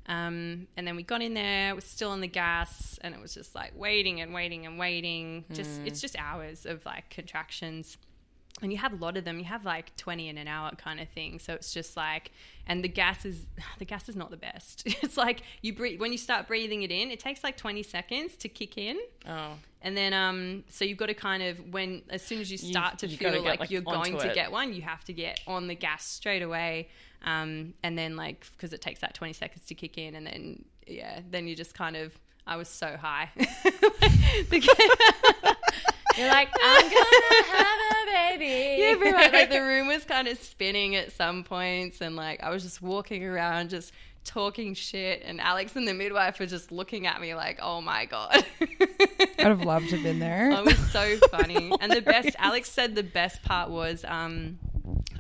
Um, 0.08 0.68
and 0.78 0.88
then 0.88 0.96
we 0.96 1.04
got 1.04 1.22
in 1.22 1.34
there, 1.34 1.70
it 1.70 1.76
was 1.76 1.84
still 1.84 2.12
on 2.12 2.22
the 2.22 2.28
gas, 2.28 2.98
and 3.02 3.14
it 3.14 3.22
was 3.22 3.34
just 3.34 3.54
like 3.56 3.74
waiting 3.78 4.22
and 4.22 4.34
waiting 4.34 4.66
and 4.66 4.80
waiting. 4.80 5.44
Just 5.52 5.82
it's 5.86 6.00
just 6.02 6.16
hours 6.18 6.66
of 6.66 6.86
like 6.86 7.10
contractions. 7.10 7.98
And 8.60 8.72
you 8.72 8.80
have 8.80 8.92
a 8.92 8.96
lot 8.96 9.18
of 9.18 9.24
them. 9.24 9.38
You 9.38 9.46
have 9.46 9.66
like 9.66 9.96
20 9.98 10.30
in 10.30 10.38
an 10.40 10.48
hour 10.48 10.72
kind 10.78 11.00
of 11.00 11.08
thing. 11.10 11.38
So 11.38 11.54
it's 11.54 11.72
just 11.72 11.96
like, 11.96 12.32
and 12.66 12.84
the 12.84 12.88
gas 12.88 13.24
is, 13.24 13.46
the 13.78 13.86
gas 13.86 14.10
is 14.10 14.16
not 14.16 14.32
the 14.32 14.38
best. 14.38 14.84
It's 15.04 15.16
like 15.18 15.44
you 15.62 15.74
breathe, 15.74 16.00
when 16.00 16.12
you 16.12 16.18
start 16.18 16.48
breathing 16.48 16.82
it 16.82 16.90
in, 16.92 17.12
it 17.12 17.20
takes 17.20 17.44
like 17.44 17.56
20 17.58 17.84
seconds 17.84 18.36
to 18.38 18.50
kick 18.50 18.78
in. 18.78 18.98
oh. 19.28 19.52
And 19.80 19.96
then, 19.96 20.12
um, 20.12 20.64
so 20.72 20.86
you've 20.86 20.98
got 20.98 21.06
to 21.06 21.14
kind 21.14 21.44
of 21.44 21.72
when 21.72 22.02
as 22.10 22.24
soon 22.24 22.42
as 22.42 22.52
you 22.52 22.58
start 22.58 22.98
to 23.00 23.08
you've 23.08 23.20
feel 23.20 23.44
like, 23.44 23.60
like, 23.60 23.70
you're 23.70 23.82
going 23.82 24.16
onto 24.16 24.28
to 24.28 24.34
get 24.34 24.52
one, 24.52 24.74
you 24.74 24.82
have 24.82 25.04
to 25.06 25.14
get 25.14 25.40
on 25.46 25.68
the 25.68 25.76
gas 25.76 26.04
straight 26.04 26.42
away. 26.42 26.90
Um, 27.28 27.74
and 27.84 27.98
then 27.98 28.16
like 28.16 28.46
because 28.54 28.72
it 28.72 28.82
takes 28.82 29.02
that 29.02 29.14
20 29.14 29.34
seconds 29.34 29.66
to 29.66 29.76
kick 29.76 29.98
in, 29.98 30.16
and 30.16 30.26
then 30.26 30.64
yeah, 30.88 31.20
then 31.30 31.48
you 31.48 31.56
just 31.56 31.74
kind 31.74 31.96
of. 31.96 32.18
I 32.50 32.56
was 32.56 32.70
so 32.70 32.96
high. 32.96 33.30
You're 36.18 36.30
like, 36.30 36.50
I'm 36.64 36.82
gonna 36.82 37.44
have 37.52 37.80
a 38.02 38.38
baby. 38.38 38.82
yeah, 38.82 38.96
pretty 38.96 39.12
much. 39.12 39.34
Like 39.34 39.50
the 39.50 39.60
room 39.60 39.88
was 39.88 40.06
kind 40.06 40.30
of 40.30 40.40
spinning 40.40 40.96
at 40.96 41.12
some 41.12 41.44
points, 41.44 42.00
and 42.00 42.16
like 42.16 42.42
I 42.42 42.50
was 42.50 42.64
just 42.64 42.82
walking 42.82 43.26
around, 43.26 43.70
just 43.70 43.92
talking 44.24 44.74
shit, 44.74 45.24
and 45.26 45.42
Alex 45.42 45.76
and 45.76 45.86
the 45.86 45.94
midwife 45.94 46.40
were 46.40 46.46
just 46.46 46.72
looking 46.72 47.06
at 47.06 47.20
me 47.20 47.36
like, 47.36 47.60
"Oh 47.62 47.82
my 47.82 48.06
god." 48.06 48.46
I'd 48.62 49.38
have 49.40 49.62
loved 49.62 49.90
to 49.90 49.96
have 49.98 50.04
been 50.04 50.20
there. 50.20 50.52
It 50.52 50.64
was 50.64 50.92
so 50.92 51.18
funny. 51.32 51.72
And 51.82 51.92
the 51.92 52.02
best, 52.02 52.30
Alex 52.40 52.72
said 52.72 52.96
the 52.96 53.04
best 53.04 53.44
part 53.44 53.70
was 53.70 54.06
um, 54.06 54.58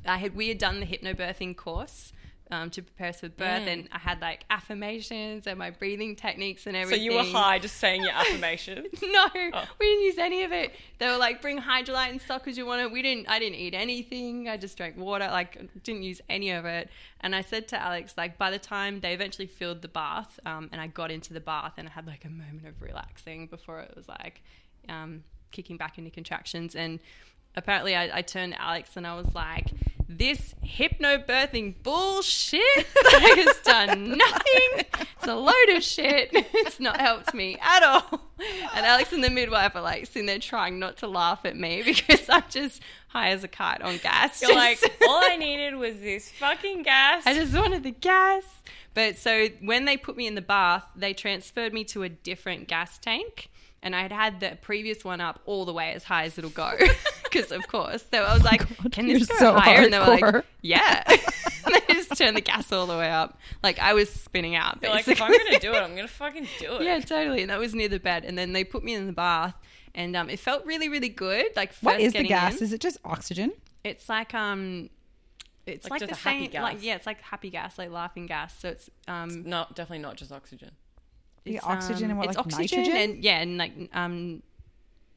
I 0.08 0.18
had 0.18 0.36
we 0.36 0.48
had 0.50 0.58
done 0.58 0.80
the 0.80 0.86
hypnobirthing 0.86 1.56
course 1.58 2.14
um, 2.50 2.70
to 2.70 2.82
prepare 2.82 3.10
us 3.10 3.20
for 3.20 3.28
birth, 3.28 3.64
Mm. 3.64 3.68
and 3.74 3.90
I 3.92 3.98
had 4.00 4.22
like 4.22 4.46
affirmations 4.50 5.48
and 5.48 5.60
my 5.60 5.70
breathing 5.70 6.16
techniques 6.16 6.66
and 6.66 6.78
everything. 6.78 7.00
So 7.10 7.12
you 7.12 7.18
were 7.18 7.24
high 7.26 7.60
just 7.60 7.76
saying 7.76 8.04
your 8.04 8.12
affirmations. 8.22 8.88
No, 9.02 9.26
Oh. 9.54 9.66
we 9.80 9.86
didn't 9.86 10.04
use 10.06 10.18
any 10.18 10.44
of 10.44 10.54
it. 10.54 10.74
They 10.98 11.08
were 11.08 11.18
like, 11.18 11.42
bring 11.42 11.60
Hydralyte 11.60 12.10
and 12.12 12.22
stuff 12.22 12.44
because 12.46 12.58
you 12.58 12.66
want 12.66 12.82
it. 12.84 12.92
We 12.92 13.02
didn't. 13.02 13.28
I 13.30 13.40
didn't 13.40 13.56
eat 13.56 13.74
anything. 13.74 14.48
I 14.48 14.56
just 14.56 14.78
drank 14.78 14.96
water. 14.98 15.28
Like, 15.28 15.60
didn't 15.84 16.04
use 16.04 16.22
any 16.30 16.52
of 16.52 16.64
it. 16.64 16.90
And 17.20 17.36
I 17.36 17.42
said 17.42 17.68
to 17.70 17.82
Alex, 17.82 18.14
like, 18.16 18.38
by 18.38 18.50
the 18.50 18.60
time 18.60 19.02
they 19.02 19.14
eventually 19.14 19.48
filled 19.48 19.82
the 19.82 19.88
bath, 19.90 20.40
um, 20.46 20.70
and 20.72 20.80
I 20.80 20.88
got 20.88 21.12
into 21.12 21.34
the 21.34 21.42
bath, 21.42 21.74
and 21.78 21.88
I 21.90 21.92
had 21.92 22.08
like 22.08 22.24
a 22.24 22.30
moment 22.30 22.66
of 22.66 22.82
relaxing 22.82 23.48
before 23.48 23.82
it 23.82 23.94
was 23.96 24.08
like 24.08 24.42
um, 24.88 25.24
kicking 25.52 25.76
back 25.76 25.98
into 25.98 26.12
contractions. 26.12 26.76
And 26.78 27.00
apparently, 27.58 27.96
I, 27.96 28.20
I 28.20 28.22
turned 28.22 28.54
to 28.54 28.62
Alex 28.62 28.96
and 28.96 29.06
I 29.06 29.16
was 29.16 29.36
like, 29.36 29.72
this 30.10 30.56
hypnobirthing 30.66 31.84
bullshit 31.84 32.62
has 33.12 33.58
done 33.64 34.18
nothing. 34.18 34.86
It's 35.18 35.28
a 35.28 35.36
load 35.36 35.70
of 35.76 35.84
shit. 35.84 36.32
It's 36.68 36.80
not 36.80 37.00
helped 37.00 37.34
me 37.34 37.58
at 37.62 37.84
all. 37.84 38.22
And 38.74 38.86
Alex 38.86 39.12
and 39.14 39.24
the 39.24 39.30
midwife 39.30 39.76
are 39.76 39.82
like 39.82 40.06
sitting 40.06 40.26
there 40.26 40.40
trying 40.40 40.80
not 40.80 40.98
to 40.98 41.08
laugh 41.08 41.42
at 41.46 41.58
me 41.58 41.82
because 41.86 42.30
I'm 42.30 42.44
just 42.50 42.82
high 43.10 43.30
as 43.30 43.44
a 43.44 43.48
kite 43.48 43.82
on 43.82 43.98
gas. 43.98 44.42
You're 44.42 44.56
like, 44.56 44.80
all 45.08 45.22
I 45.24 45.36
needed 45.38 45.76
was 45.76 46.00
this 46.00 46.32
fucking 46.32 46.84
gas. 46.84 47.24
I 47.26 47.34
just 47.34 47.54
wanted 47.54 47.84
the 47.84 47.92
gas. 47.92 48.44
But 48.94 49.18
so 49.18 49.48
when 49.62 49.86
they 49.86 49.98
put 49.98 50.16
me 50.18 50.26
in 50.26 50.36
the 50.36 50.42
bath, 50.42 50.86
they 50.96 51.14
transferred 51.14 51.74
me 51.74 51.84
to 51.86 52.04
a 52.04 52.10
different 52.10 52.68
gas 52.68 52.98
tank. 52.98 53.50
And 53.84 53.96
I'd 53.96 54.12
had 54.12 54.40
the 54.40 54.58
previous 54.62 55.06
one 55.06 55.22
up 55.22 55.40
all 55.46 55.66
the 55.66 55.74
way 55.74 55.94
as 55.94 56.06
high 56.06 56.24
as 56.24 56.38
it'll 56.38 56.50
go. 56.50 56.78
Because, 57.32 57.52
of 57.52 57.68
course. 57.68 58.06
So 58.12 58.24
I 58.24 58.34
was 58.34 58.44
like, 58.44 58.92
can 58.92 59.08
you're 59.08 59.20
this 59.20 59.28
go 59.28 59.36
so 59.38 59.54
higher? 59.54 59.82
And 59.84 59.94
they 59.94 60.00
were 60.00 60.06
like, 60.32 60.46
yeah. 60.62 61.04
and 61.08 61.20
they 61.88 61.94
just 61.94 62.16
turned 62.18 62.38
the 62.38 62.42
gas 62.42 62.72
all 62.72 62.86
the 62.88 62.98
way 62.98 63.10
up. 63.10 63.38
Like 63.64 63.80
I 63.80 63.94
was 63.94 64.10
spinning 64.10 64.56
out, 64.56 64.80
You're 64.82 64.92
like, 64.92 65.06
basically. 65.06 65.36
if 65.36 65.40
I'm 65.42 65.46
gonna 65.48 65.60
do 65.60 65.74
it, 65.74 65.78
I'm 65.84 65.96
gonna 65.96 66.08
fucking 66.08 66.48
do 66.60 66.74
it. 66.76 66.84
yeah, 66.84 67.00
totally. 67.00 67.42
And 67.42 67.50
that 67.52 67.60
was 67.60 67.74
near 67.76 67.88
the 67.90 68.00
bed. 68.00 68.26
And 68.26 68.38
then 68.38 68.54
they 68.54 68.64
put 68.64 68.84
me 68.84 68.94
in 68.94 69.08
the 69.08 69.14
bath. 69.14 69.56
And 69.96 70.16
um, 70.16 70.30
it 70.30 70.40
felt 70.40 70.66
really, 70.66 70.90
really 70.90 71.10
good. 71.10 71.48
Like 71.56 71.72
first 71.74 71.84
What 71.84 72.00
is 72.00 72.14
the 72.14 72.24
gas? 72.24 72.58
in. 72.58 72.64
Is 72.64 72.74
it 72.74 72.82
just 72.82 72.98
oxygen? 73.04 73.52
It's 73.84 74.08
like 74.10 74.34
um, 74.34 74.90
it's 75.66 75.90
Like 75.90 76.02
like, 76.02 76.10
just 76.10 76.22
the 76.24 76.30
a 76.30 76.32
happy 76.34 76.44
same, 76.46 76.52
gas. 76.52 76.62
like 76.64 76.84
yeah, 76.84 76.96
it's 76.96 77.06
like 77.06 77.22
happy 77.22 77.50
gas, 77.50 77.78
like 77.78 77.90
laughing 77.92 78.26
gas. 78.28 78.58
So 78.60 78.70
it's 78.70 78.90
um, 79.08 79.44
No, 79.50 79.66
definitely 79.70 80.00
not 80.00 80.16
just 80.18 80.32
oxygen. 80.32 80.72
The 81.46 81.56
it's, 81.56 81.66
oxygen 81.66 82.06
um, 82.06 82.10
and 82.12 82.20
what, 82.20 82.28
it's 82.28 82.38
like 82.38 82.46
oxygen 82.46 82.80
nitrogen? 82.84 83.02
and 83.16 83.24
yeah, 83.24 83.40
and 83.40 83.58
like 83.58 83.72
um, 83.94 84.44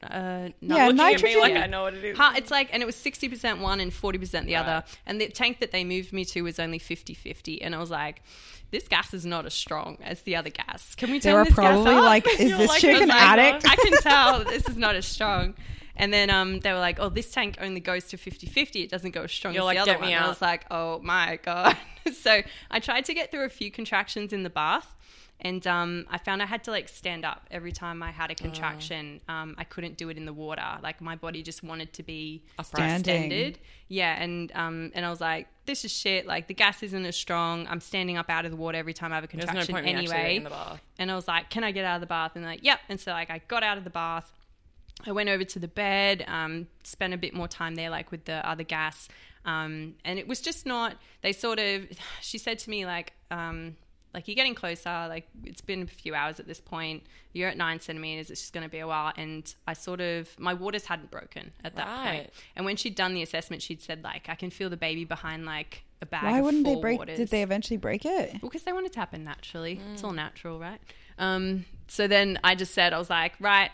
uh, 0.03 0.49
no, 0.61 0.77
Yeah, 0.77 0.87
Looking 0.87 0.89
at 0.89 0.93
me 0.93 1.13
nitrogen. 1.13 1.41
like 1.41 1.55
I 1.57 1.67
know 1.67 1.83
what 1.83 1.95
it 1.95 2.05
is. 2.05 2.17
Ha- 2.17 2.35
it's 2.37 2.51
like 2.51 2.69
and 2.73 2.83
it 2.83 2.87
was 2.87 2.97
60% 2.97 3.61
one 3.61 3.81
and 3.81 3.93
40% 3.93 4.47
the 4.47 4.57
other 4.57 4.73
Right. 4.73 4.99
and 5.07 5.21
the 5.21 5.29
tank 5.29 5.61
that 5.61 5.73
they 5.73 5.85
moved 5.85 6.13
me 6.13 6.25
to 6.27 6.43
was 6.43 6.59
only 6.59 6.79
50-50 6.79 7.59
and 7.61 7.75
i 7.75 7.79
was 7.79 7.91
like 7.91 8.23
this 8.71 8.87
gas 8.89 9.13
is 9.13 9.27
not 9.27 9.47
as 9.47 9.53
strong 9.55 9.99
as 10.03 10.23
the 10.23 10.37
other 10.37 10.51
gas 10.51 10.95
can 10.95 11.11
we 11.11 11.19
They 11.19 11.31
turn 11.31 11.35
were 11.41 11.45
this 11.45 11.55
probably 11.55 11.85
gas 11.93 11.99
up? 11.99 12.05
like, 12.05 12.27
is 12.41 12.49
You're 12.51 12.59
this 12.59 12.69
like, 12.69 12.81
chick 12.81 12.97
"Oh 12.99 13.03
an 13.03 13.11
addict? 13.11 13.67
I 13.69 13.77
can 13.77 13.93
tell 14.03 14.45
this 14.45 14.69
is 14.69 14.77
not 14.77 14.95
as 14.95 15.07
strong. 15.07 15.55
And 15.97 16.15
then 16.15 16.31
um, 16.31 16.61
they 16.61 16.73
were 16.73 16.79
like, 16.79 16.99
oh, 16.99 17.11
this 17.11 17.31
tank 17.31 17.59
only 17.61 17.81
goes 17.81 18.05
to 18.07 18.17
50 18.17 18.47
50. 18.47 18.83
It 18.85 18.91
doesn't 18.91 19.11
go 19.11 19.25
as 19.25 19.33
strong 19.33 19.53
You're 19.53 19.63
as 19.65 19.67
like, 19.67 19.77
the 19.77 19.83
other 19.83 19.93
"Get 19.93 20.01
me 20.01 20.07
one. 20.07 20.15
And 20.15 20.25
I 20.25 20.29
was 20.29 20.41
like, 20.41 20.65
oh 20.71 20.99
my 21.01 21.39
God. 21.45 21.77
so 22.15 22.41
I 22.71 22.81
tried 22.81 23.05
to 23.07 23.13
get 23.13 23.31
through 23.31 23.45
a 23.45 23.51
few 23.51 23.71
contractions 23.71 24.33
in 24.33 24.43
the 24.43 24.49
bath. 24.51 24.95
And 25.43 25.67
um, 25.67 26.07
I 26.11 26.19
found 26.19 26.43
I 26.43 26.47
had 26.47 26.65
to 26.65 26.71
like 26.71 26.89
stand 26.89 27.25
up 27.25 27.47
every 27.51 27.73
time 27.73 28.03
I 28.03 28.11
had 28.11 28.31
a 28.31 28.35
contraction. 28.35 29.21
Um, 29.29 29.55
I 29.59 29.65
couldn't 29.65 29.97
do 29.97 30.09
it 30.11 30.17
in 30.17 30.27
the 30.27 30.33
water. 30.33 30.63
Like 30.83 31.01
my 31.01 31.17
body 31.17 31.43
just 31.43 31.63
wanted 31.63 31.93
to 31.95 32.03
be 32.03 32.43
Standing. 32.63 33.01
extended. 33.01 33.59
Yeah, 33.89 34.23
and 34.23 34.53
um, 34.55 34.93
and 34.95 35.07
I 35.07 35.11
was 35.11 35.21
like, 35.21 35.49
this 35.67 35.85
is 35.85 35.93
shit. 35.93 36.27
Like 36.27 36.47
the 36.47 36.55
gas 36.55 36.83
isn't 36.83 37.07
as 37.07 37.17
strong. 37.17 37.67
I'm 37.69 37.81
standing 37.81 38.17
up 38.17 38.29
out 38.29 38.45
of 38.45 38.51
the 38.51 38.57
water 38.57 38.77
every 38.77 38.93
time 38.93 39.13
I 39.13 39.15
have 39.17 39.25
a 39.25 39.29
contraction 39.29 39.75
no 39.75 39.81
point 39.81 39.87
in 39.87 39.97
me 39.97 40.03
actually 40.03 40.17
anyway. 40.17 40.37
in 40.37 40.45
the 40.45 40.51
bath. 40.51 40.81
And 40.99 41.11
I 41.11 41.15
was 41.15 41.27
like, 41.27 41.49
"Can 41.49 41.65
I 41.65 41.73
get 41.73 41.85
out 41.85 41.95
of 41.97 42.01
the 42.01 42.07
bath?" 42.07 42.33
And 42.35 42.45
they're 42.45 42.53
like, 42.53 42.65
"Yep." 42.65 42.81
And 42.89 43.01
so 43.01 43.13
like 43.13 43.31
I 43.31 43.41
got 43.49 43.63
out 43.63 43.79
of 43.79 43.85
the 43.85 43.91
bath. 43.91 44.31
I 45.07 45.13
went 45.13 45.31
over 45.31 45.45
to 45.45 45.59
the 45.59 45.69
bed, 45.69 46.25
um, 46.29 46.67
spent 46.85 47.15
a 47.15 47.17
bit 47.17 47.33
more 47.33 47.49
time 47.49 47.75
there, 47.75 47.89
like 47.89 48.11
with 48.11 48.27
the 48.27 48.47
other 48.47 48.65
gas, 48.65 49.09
um, 49.47 49.95
and 50.05 50.19
it 50.19 50.29
was 50.29 50.43
just 50.43 50.67
not. 50.67 50.97
They 51.23 51.33
sort 51.33 51.59
of. 51.59 51.87
She 52.21 52.37
said 52.37 52.59
to 52.61 52.71
me 52.71 52.85
like, 52.85 53.15
um, 53.31 53.77
like 54.15 54.27
you're 54.29 54.35
getting 54.35 54.55
closer. 54.55 55.07
Like 55.09 55.29
it's 55.45 55.61
been 55.61 55.83
a 55.83 55.87
few 55.87 56.15
hours 56.15 56.41
at 56.41 56.47
this 56.47 56.61
point. 56.61 57.05
You're 57.33 57.49
at 57.49 57.57
nine 57.57 57.81
centimeters. 57.81 58.31
It's 58.31 58.41
just 58.41 58.53
going 58.53 58.65
to 58.65 58.71
be 58.71 58.79
a 58.81 58.87
while. 58.87 59.13
And 59.17 59.53
I 59.67 59.73
sort 59.75 60.01
of 60.01 60.29
my 60.39 60.55
waters 60.55 60.85
hadn't 60.87 61.11
broken 61.11 61.53
at 61.65 61.77
that 61.77 61.87
point. 61.87 62.07
Right. 62.25 62.31
And 62.57 62.65
when 62.65 62.77
she'd 62.77 62.95
done 62.95 63.15
the 63.15 63.23
assessment, 63.23 63.63
she'd 63.63 63.81
said 63.83 64.03
like, 64.03 64.29
I 64.29 64.35
can 64.35 64.51
feel 64.51 64.69
the 64.71 64.77
baby 64.77 65.05
behind 65.05 65.47
like 65.47 65.85
a 66.03 66.07
bag. 66.07 66.25
Why 66.25 66.41
wouldn't 66.41 66.65
they 66.65 66.77
break? 66.77 66.99
Waters. 66.99 67.19
Did 67.19 67.29
they 67.29 67.43
eventually 67.43 67.77
break 67.77 68.05
it? 68.05 68.33
Well, 68.43 68.51
because 68.51 68.63
they 68.65 68.73
want 68.73 68.87
it 68.87 68.93
to 68.95 68.99
happen 69.01 69.23
naturally. 69.25 69.81
It's 69.93 70.03
Mm. 70.03 70.07
all 70.07 70.13
natural, 70.13 70.59
right? 70.59 70.81
Um, 71.19 71.67
so 71.89 72.07
then 72.09 72.39
I 72.43 72.55
just 72.55 72.73
said, 72.73 72.93
I 72.95 72.99
was 72.99 73.11
like, 73.11 73.35
right, 73.41 73.71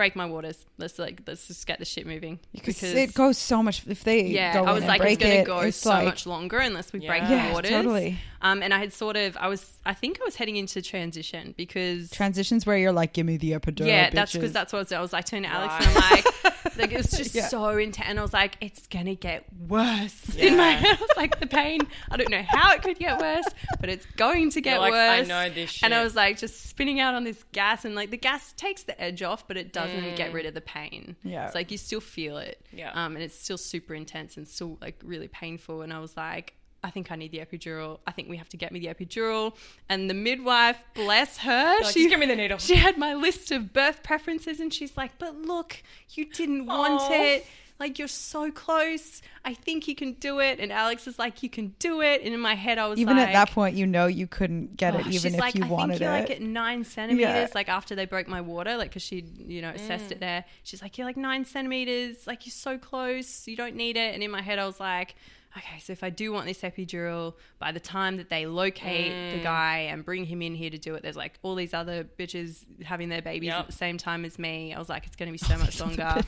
break 0.00 0.16
my 0.16 0.24
waters. 0.24 0.64
Let's 0.78 0.98
like, 0.98 1.20
let's 1.26 1.46
just 1.46 1.66
get 1.66 1.78
the 1.78 1.84
shit 1.84 2.06
moving. 2.06 2.38
Because 2.54 2.82
it 2.82 3.12
goes 3.12 3.36
so 3.36 3.62
much. 3.62 3.86
If 3.86 4.02
they 4.02 4.22
yeah, 4.28 4.54
go 4.54 4.64
I 4.64 4.72
was 4.72 4.82
and 4.84 4.88
like, 4.88 5.02
it's 5.02 5.22
going 5.22 5.34
to 5.34 5.40
it, 5.42 5.44
go 5.46 5.58
it's 5.60 5.76
so 5.76 5.90
like- 5.90 6.06
much 6.06 6.26
longer 6.26 6.56
unless 6.58 6.90
we 6.90 7.00
break 7.06 7.20
Yeah. 7.22 7.28
the 7.28 7.34
Yeah, 7.34 7.52
waters. 7.52 7.70
totally. 7.70 8.18
Um, 8.42 8.62
and 8.62 8.72
I 8.72 8.78
had 8.78 8.94
sort 8.94 9.16
of, 9.18 9.36
I 9.36 9.48
was, 9.48 9.70
I 9.84 9.92
think 9.92 10.18
I 10.18 10.24
was 10.24 10.34
heading 10.36 10.56
into 10.56 10.80
transition 10.80 11.52
because 11.58 12.08
Transitions 12.10 12.64
where 12.64 12.78
you're 12.78 12.90
like, 12.92 13.12
give 13.12 13.26
me 13.26 13.36
the 13.36 13.52
epidural. 13.52 13.86
yeah, 13.88 14.08
that's 14.08 14.32
because 14.32 14.52
that's 14.52 14.72
what 14.72 14.78
I 14.78 14.80
was. 14.82 14.92
I 14.92 15.00
was 15.02 15.12
like 15.12 15.26
turning 15.26 15.50
to 15.50 15.54
Alex 15.54 15.74
Right. 15.74 15.86
and 15.86 15.96
I'm 15.98 16.10
like, 16.10 16.76
like 16.78 16.92
it 16.92 16.96
was 16.96 17.10
just 17.10 17.34
Yeah. 17.34 17.48
so 17.48 17.68
intense. 17.76 18.08
And 18.08 18.18
I 18.18 18.22
was 18.22 18.32
like, 18.32 18.56
it's 18.62 18.86
gonna 18.86 19.14
get 19.14 19.44
worse. 19.68 20.34
In 20.36 20.56
my 20.56 20.70
Yeah. 20.70 20.76
head, 20.78 20.96
I 20.98 21.02
was 21.02 21.16
like, 21.18 21.38
the 21.38 21.46
pain. 21.46 21.80
I 22.10 22.16
don't 22.16 22.30
know 22.30 22.42
how 22.48 22.72
it 22.72 22.82
could 22.82 22.98
get 22.98 23.20
worse, 23.20 23.44
but 23.78 23.90
it's 23.90 24.06
going 24.16 24.48
to 24.52 24.62
get 24.62 24.72
You're 24.72 24.80
like, 24.80 24.94
I 24.94 25.18
worse. 25.18 25.28
know 25.28 25.50
this 25.50 25.82
And 25.82 25.92
I 25.92 26.02
was 26.02 26.16
like, 26.16 26.38
just 26.38 26.64
spinning 26.66 26.98
out 26.98 27.14
on 27.14 27.24
this 27.24 27.44
gas, 27.52 27.84
and 27.84 27.94
like 27.94 28.10
the 28.10 28.16
gas 28.16 28.54
takes 28.56 28.84
the 28.84 28.98
edge 28.98 29.22
off, 29.22 29.46
but 29.46 29.58
it 29.58 29.70
doesn't 29.94 30.10
Mm. 30.12 30.16
get 30.16 30.32
rid 30.32 30.46
of 30.46 30.54
the 30.54 30.60
pain. 30.60 31.16
Yeah. 31.22 31.46
it's 31.46 31.54
like 31.54 31.70
you 31.70 31.78
still 31.78 32.00
feel 32.00 32.38
it. 32.38 32.64
Yeah. 32.72 32.90
um, 32.92 33.14
and 33.16 33.22
it's 33.22 33.34
still 33.38 33.58
super 33.58 33.94
intense 33.94 34.36
and 34.36 34.46
still 34.48 34.78
like 34.80 35.00
really 35.04 35.28
painful. 35.28 35.82
And 35.82 35.92
I 35.92 35.98
was 36.00 36.16
like. 36.16 36.54
I 36.82 36.88
think 36.88 37.12
I 37.12 37.16
need 37.16 37.30
the 37.30 37.40
epidural. 37.40 37.98
I 38.06 38.12
think 38.12 38.30
we 38.30 38.38
have 38.38 38.48
to 38.48 38.56
get 38.56 38.72
me 38.72 38.80
the 38.80 38.86
epidural. 38.86 39.54
And 39.90 40.08
the 40.08 40.14
midwife, 40.14 40.82
bless 40.94 41.36
her, 41.36 41.72
You're 41.74 41.82
like, 41.82 41.92
she 41.92 42.08
give 42.08 42.18
me 42.18 42.24
the 42.24 42.34
needle." 42.34 42.56
she 42.56 42.74
had 42.76 42.96
my 42.96 43.12
list 43.12 43.50
of 43.52 43.74
birth 43.74 44.02
preferences 44.02 44.60
and 44.60 44.72
she's 44.72 44.96
like, 44.96 45.18
but 45.18 45.36
look, 45.42 45.82
you 46.14 46.24
didn't 46.24 46.64
want 46.64 47.02
Aw. 47.02 47.12
it. 47.12 47.46
Like, 47.80 47.98
you're 47.98 48.06
so 48.08 48.50
close. 48.52 49.22
I 49.44 49.54
think 49.54 49.88
you 49.88 49.94
can 49.94 50.12
do 50.12 50.38
it. 50.38 50.60
And 50.60 50.70
Alex 50.70 51.06
is 51.06 51.18
like, 51.18 51.42
you 51.42 51.48
can 51.48 51.74
do 51.78 52.02
it. 52.02 52.20
And 52.22 52.32
in 52.34 52.38
my 52.40 52.54
head, 52.54 52.76
I 52.78 52.86
was 52.86 52.98
even 53.00 53.16
like, 53.16 53.28
at 53.28 53.32
that 53.32 53.50
point, 53.54 53.74
you 53.74 53.86
know 53.86 54.06
you 54.06 54.26
couldn't 54.26 54.76
get 54.76 54.94
it, 54.94 54.98
oh, 54.98 55.08
even 55.08 55.12
she's 55.12 55.24
if 55.24 55.40
like, 55.40 55.54
you 55.54 55.64
I 55.64 55.68
wanted 55.68 55.92
think 55.94 56.02
you're 56.02 56.16
it. 56.16 56.20
like 56.20 56.30
at 56.30 56.42
nine 56.42 56.84
centimeters, 56.84 57.26
Yeah. 57.34 57.46
like 57.54 57.68
after 57.70 57.94
they 57.94 58.04
broke 58.04 58.28
my 58.28 58.42
water, 58.42 58.76
like 58.76 58.90
because 58.90 59.02
she, 59.02 59.24
you 59.38 59.62
know, 59.62 59.70
assessed 59.70 60.08
Mm. 60.10 60.12
it 60.12 60.20
there. 60.20 60.44
She's 60.62 60.82
like, 60.82 60.98
you're 60.98 61.06
like 61.06 61.16
nine 61.16 61.44
centimeters, 61.46 62.26
like 62.26 62.44
you're 62.46 62.52
so 62.52 62.76
close, 62.78 63.48
you 63.48 63.56
don't 63.56 63.74
need 63.76 63.96
it. 63.96 64.12
And 64.14 64.22
in 64.22 64.30
my 64.30 64.42
head, 64.42 64.58
I 64.58 64.66
was 64.66 64.78
like, 64.78 65.14
okay, 65.56 65.80
so 65.80 65.92
if 65.92 66.04
I 66.04 66.10
do 66.10 66.30
want 66.32 66.46
this 66.46 66.60
epidural, 66.60 67.34
by 67.58 67.72
the 67.72 67.80
time 67.80 68.18
that 68.18 68.28
they 68.28 68.46
locate 68.46 69.10
Mm. 69.12 69.32
the 69.38 69.42
guy 69.42 69.78
and 69.90 70.04
bring 70.04 70.24
him 70.24 70.42
in 70.42 70.54
here 70.54 70.70
to 70.70 70.78
do 70.78 70.94
it, 70.94 71.02
there's 71.02 71.16
like 71.16 71.38
all 71.42 71.54
these 71.56 71.74
other 71.74 72.04
bitches 72.04 72.64
having 72.84 73.08
their 73.08 73.22
babies 73.22 73.48
Yep. 73.48 73.58
at 73.60 73.66
the 73.66 73.72
same 73.72 73.96
time 73.98 74.24
as 74.24 74.38
me. 74.38 74.72
I 74.74 74.78
was 74.78 74.88
like, 74.88 75.06
it's 75.06 75.16
going 75.16 75.26
to 75.26 75.32
be 75.32 75.38
so 75.52 75.56
much 75.58 75.80
longer. 75.80 76.22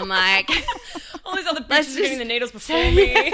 I'm 0.00 0.08
like, 0.08 0.50
All 1.24 1.36
these 1.36 1.46
other 1.46 1.60
bitches 1.60 1.96
are 1.96 2.00
getting 2.02 2.18
the 2.18 2.24
needles 2.24 2.50
before 2.50 2.76
me. 2.90 3.14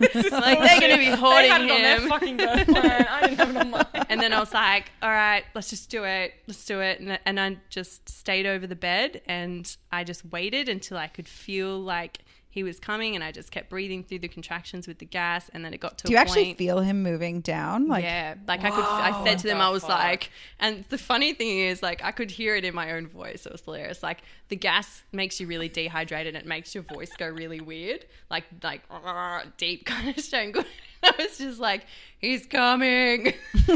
like 0.00 0.58
they're 0.60 0.80
going 0.80 0.92
to 0.92 0.98
be 0.98 1.08
they 1.10 1.16
hoarding 1.16 1.50
had 1.50 1.60
on 1.62 1.68
their 1.68 2.00
him. 2.00 2.08
fucking 2.08 2.36
birth 2.36 2.66
plan. 2.66 3.06
I 3.08 3.20
didn't 3.22 3.38
have 3.38 3.50
it 3.50 3.56
on 3.56 3.70
mine. 3.94 4.06
and 4.10 4.20
then 4.20 4.32
I 4.32 4.40
was 4.40 4.52
like, 4.52 4.90
all 5.02 5.08
right, 5.10 5.44
let's 5.54 5.70
just 5.70 5.88
do 5.88 6.04
it. 6.04 6.34
Let's 6.46 6.64
do 6.66 6.80
it. 6.80 7.00
And, 7.00 7.18
and 7.24 7.40
I 7.40 7.56
just 7.70 8.08
stayed 8.08 8.44
over 8.44 8.66
the 8.66 8.76
bed 8.76 9.22
and 9.26 9.74
I 9.90 10.04
just 10.04 10.24
waited 10.26 10.68
until 10.68 10.98
I 10.98 11.06
could 11.06 11.28
feel 11.28 11.78
like 11.80 12.18
he 12.50 12.62
was 12.62 12.80
coming 12.80 13.14
and 13.14 13.22
I 13.22 13.30
just 13.30 13.50
kept 13.50 13.68
breathing 13.68 14.02
through 14.02 14.20
the 14.20 14.28
contractions 14.28 14.88
with 14.88 14.98
the 14.98 15.04
gas. 15.04 15.50
And 15.52 15.64
then 15.64 15.74
it 15.74 15.80
got 15.80 15.98
to 15.98 16.06
Do 16.06 16.12
you 16.12 16.18
a 16.18 16.20
actually 16.20 16.46
point. 16.46 16.58
feel 16.58 16.80
him 16.80 17.02
moving 17.02 17.40
down? 17.40 17.88
Like, 17.88 18.04
yeah, 18.04 18.34
like 18.46 18.64
I 18.64 18.70
could. 18.70 18.84
I 18.84 19.22
said 19.24 19.38
to 19.40 19.46
them, 19.46 19.60
I 19.60 19.68
was 19.68 19.82
fuck? 19.82 19.90
like, 19.90 20.30
and 20.58 20.84
the 20.88 20.98
funny 20.98 21.34
thing 21.34 21.58
is, 21.58 21.82
like, 21.82 22.02
I 22.02 22.10
could 22.10 22.30
hear 22.30 22.56
it 22.56 22.64
in 22.64 22.74
my 22.74 22.92
own 22.92 23.06
voice. 23.06 23.44
It 23.46 23.52
was 23.52 23.60
hilarious. 23.62 24.02
Like, 24.02 24.22
the 24.48 24.56
gas 24.56 25.02
makes 25.12 25.40
you 25.40 25.46
really 25.46 25.68
dehydrated. 25.68 26.34
and 26.34 26.44
It 26.44 26.48
makes 26.48 26.74
your 26.74 26.84
voice 26.84 27.10
go 27.18 27.26
really 27.28 27.60
weird, 27.60 28.06
like, 28.30 28.44
like 28.62 28.82
deep 29.58 29.84
kind 29.84 30.08
of 30.08 30.18
strangle. 30.24 30.64
I 31.02 31.12
was 31.18 31.38
just 31.38 31.60
like, 31.60 31.84
he's 32.18 32.46
coming. 32.46 33.34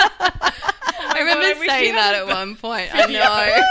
I 0.00 1.20
remember 1.20 1.42
God, 1.42 1.56
I 1.62 1.66
saying 1.66 1.94
that 1.94 2.14
at 2.14 2.26
one 2.26 2.56
point. 2.56 2.90
I 2.92 3.06
know. 3.06 3.62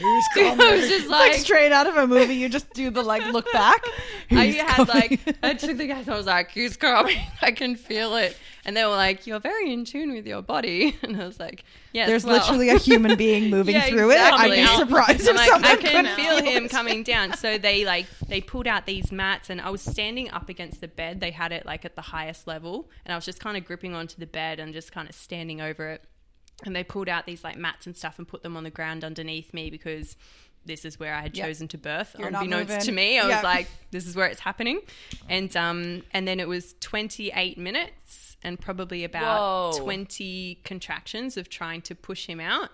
I 0.36 0.76
was 0.80 0.88
just 0.88 1.08
like 1.08 1.32
like, 1.32 1.40
straight 1.40 1.72
out 1.72 1.86
of 1.86 1.96
a 1.96 2.06
movie. 2.06 2.34
You 2.34 2.48
just 2.48 2.72
do 2.72 2.90
the 2.90 3.02
like 3.02 3.24
look 3.32 3.50
back. 3.52 3.82
I 4.30 4.46
had 4.46 4.86
coming? 4.86 4.94
like 4.94 5.36
I 5.42 5.54
took 5.54 5.76
the 5.76 5.86
gas. 5.86 6.08
I 6.08 6.16
was 6.16 6.26
like, 6.26 6.50
"He's 6.50 6.76
coming! 6.76 7.18
I 7.42 7.50
can 7.50 7.76
feel 7.76 8.16
it." 8.16 8.36
And 8.64 8.76
they 8.76 8.84
were 8.84 8.90
like, 8.90 9.26
"You're 9.26 9.40
very 9.40 9.72
in 9.72 9.84
tune 9.84 10.12
with 10.12 10.26
your 10.26 10.42
body," 10.42 10.96
and 11.02 11.20
I 11.20 11.26
was 11.26 11.40
like, 11.40 11.64
"Yes." 11.92 12.08
There's 12.08 12.24
well." 12.24 12.36
literally 12.36 12.68
a 12.68 12.78
human 12.78 13.16
being 13.16 13.50
moving 13.50 13.74
Yeah, 13.74 13.86
through 13.86 14.12
it. 14.12 14.18
I'd 14.20 14.50
be 14.50 14.60
exactly. 14.60 14.86
surprised 14.86 15.28
I'm 15.28 15.34
if 15.34 15.36
like, 15.36 15.48
someone 15.48 15.70
I 15.70 15.76
can 15.76 16.04
couldn't 16.04 16.16
feel 16.16 16.36
him 16.42 16.64
it. 16.66 16.70
coming 16.70 17.02
down. 17.02 17.36
So 17.36 17.58
they 17.58 17.84
like 17.84 18.06
they 18.28 18.40
pulled 18.40 18.66
out 18.66 18.86
these 18.86 19.10
mats, 19.10 19.50
and 19.50 19.60
I 19.60 19.70
was 19.70 19.82
standing 19.82 20.30
up 20.30 20.48
against 20.48 20.80
the 20.80 20.88
bed. 20.88 21.20
They 21.20 21.30
had 21.30 21.52
it 21.52 21.66
like 21.66 21.84
at 21.84 21.96
the 21.96 22.02
highest 22.02 22.46
level, 22.46 22.88
and 23.04 23.12
I 23.12 23.16
was 23.16 23.24
just 23.24 23.40
kind 23.40 23.56
of 23.56 23.64
gripping 23.64 23.94
onto 23.94 24.18
the 24.18 24.26
bed 24.26 24.60
and 24.60 24.72
just 24.72 24.92
kind 24.92 25.08
of 25.08 25.14
standing 25.14 25.60
over 25.60 25.88
it. 25.88 26.04
And 26.64 26.74
they 26.74 26.82
pulled 26.84 27.08
out 27.08 27.24
these 27.26 27.44
like 27.44 27.56
mats 27.56 27.86
and 27.86 27.96
stuff 27.96 28.18
and 28.18 28.26
put 28.26 28.42
them 28.42 28.56
on 28.56 28.64
the 28.64 28.70
ground 28.70 29.04
underneath 29.04 29.54
me 29.54 29.70
because 29.70 30.16
this 30.66 30.84
is 30.84 30.98
where 30.98 31.14
I 31.14 31.22
had 31.22 31.36
Yep. 31.36 31.46
chosen 31.46 31.68
to 31.68 31.78
birth. 31.78 32.16
You're 32.18 32.28
Unbeknownst 32.28 32.80
to 32.86 32.92
me, 32.92 33.18
I 33.18 33.26
Yep. 33.28 33.36
was 33.36 33.44
like, 33.44 33.66
"This 33.92 34.06
is 34.06 34.16
where 34.16 34.26
it's 34.26 34.40
happening," 34.40 34.80
and 35.28 35.56
um, 35.56 36.02
and 36.12 36.26
then 36.26 36.40
it 36.40 36.48
was 36.48 36.74
28 36.80 37.56
minutes 37.58 38.36
and 38.42 38.60
probably 38.60 39.04
about 39.04 39.40
Whoa. 39.74 39.80
20 39.84 40.56
contractions 40.64 41.36
of 41.36 41.48
trying 41.48 41.80
to 41.82 41.94
push 41.94 42.26
him 42.26 42.40
out. 42.40 42.70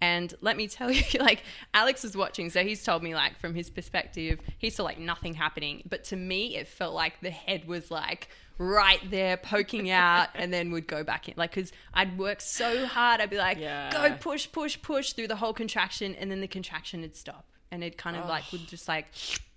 And 0.00 0.34
let 0.42 0.56
me 0.56 0.68
tell 0.68 0.90
you, 0.92 1.02
like 1.18 1.42
Alex 1.72 2.02
was 2.02 2.16
watching, 2.16 2.50
so 2.50 2.62
he's 2.62 2.84
told 2.84 3.02
me 3.02 3.14
like 3.14 3.38
from 3.38 3.54
his 3.54 3.70
perspective, 3.70 4.38
he 4.58 4.68
saw 4.70 4.84
like 4.84 4.98
nothing 4.98 5.34
happening. 5.34 5.82
But 5.88 6.04
to 6.04 6.16
me, 6.16 6.56
it 6.56 6.68
felt 6.68 6.94
like 6.94 7.20
the 7.20 7.30
head 7.30 7.66
was 7.66 7.90
like 7.90 8.28
right 8.58 9.00
there 9.10 9.36
poking 9.36 9.90
out 9.90 10.28
and 10.34 10.52
then 10.52 10.70
would 10.70 10.86
go 10.86 11.02
back 11.04 11.28
in. 11.28 11.34
Like, 11.36 11.54
because 11.54 11.72
I'd 11.92 12.16
work 12.18 12.40
so 12.40 12.86
hard, 12.86 13.20
I'd 13.20 13.30
be 13.30 13.36
like, 13.38 13.58
Yeah. 13.58 13.90
go 13.92 14.14
push, 14.16 14.50
push, 14.50 14.80
push 14.80 15.12
through 15.12 15.28
the 15.28 15.36
whole 15.36 15.52
contraction, 15.52 16.14
and 16.14 16.30
then 16.30 16.40
the 16.40 16.48
contraction 16.48 17.00
would 17.00 17.16
stop. 17.16 17.46
And 17.70 17.82
it 17.82 17.98
kind 17.98 18.16
of 18.16 18.28
like 18.28 18.44
would 18.52 18.68
just 18.68 18.86
like 18.86 19.06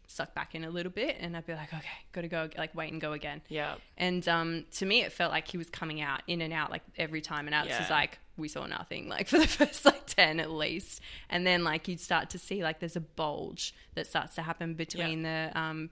suck 0.08 0.34
back 0.34 0.56
in 0.56 0.64
a 0.64 0.70
little 0.72 0.92
bit. 0.92 1.18
And 1.20 1.38
I'd 1.38 1.46
be 1.46 1.54
like, 1.54 1.72
okay, 1.72 1.86
gotta 2.12 2.28
go, 2.28 2.50
like 2.58 2.74
wait 2.74 2.92
and 2.92 3.00
go 3.00 3.14
again. 3.14 3.42
Yeah. 3.50 3.76
And 3.98 4.28
um, 4.28 4.66
to 4.78 4.86
me, 4.86 5.02
it 5.04 5.12
felt 5.12 5.32
like 5.32 5.48
he 5.48 5.58
was 5.58 5.70
coming 5.70 6.02
out 6.02 6.22
in 6.26 6.42
and 6.42 6.52
out 6.52 6.72
like 6.72 6.82
every 6.98 7.22
time. 7.22 7.46
And 7.46 7.54
Alex 7.54 7.78
was 7.78 7.90
like, 7.92 8.18
we 8.36 8.48
saw 8.48 8.66
nothing, 8.66 9.08
like 9.16 9.28
for 9.28 9.38
the 9.38 9.48
first 9.48 9.86
like 9.86 10.08
10 10.08 10.40
at 10.40 10.50
least. 10.50 11.02
And 11.30 11.46
then 11.46 11.64
like 11.64 11.88
you'd 11.88 12.00
start 12.00 12.32
to 12.32 12.40
see 12.40 12.64
like 12.64 12.80
there's 12.80 12.96
a 12.96 13.02
bulge 13.02 13.76
that 13.94 14.08
starts 14.08 14.34
to 14.36 14.42
happen 14.42 14.74
between 14.74 15.22
the 15.22 15.52
um, 15.54 15.92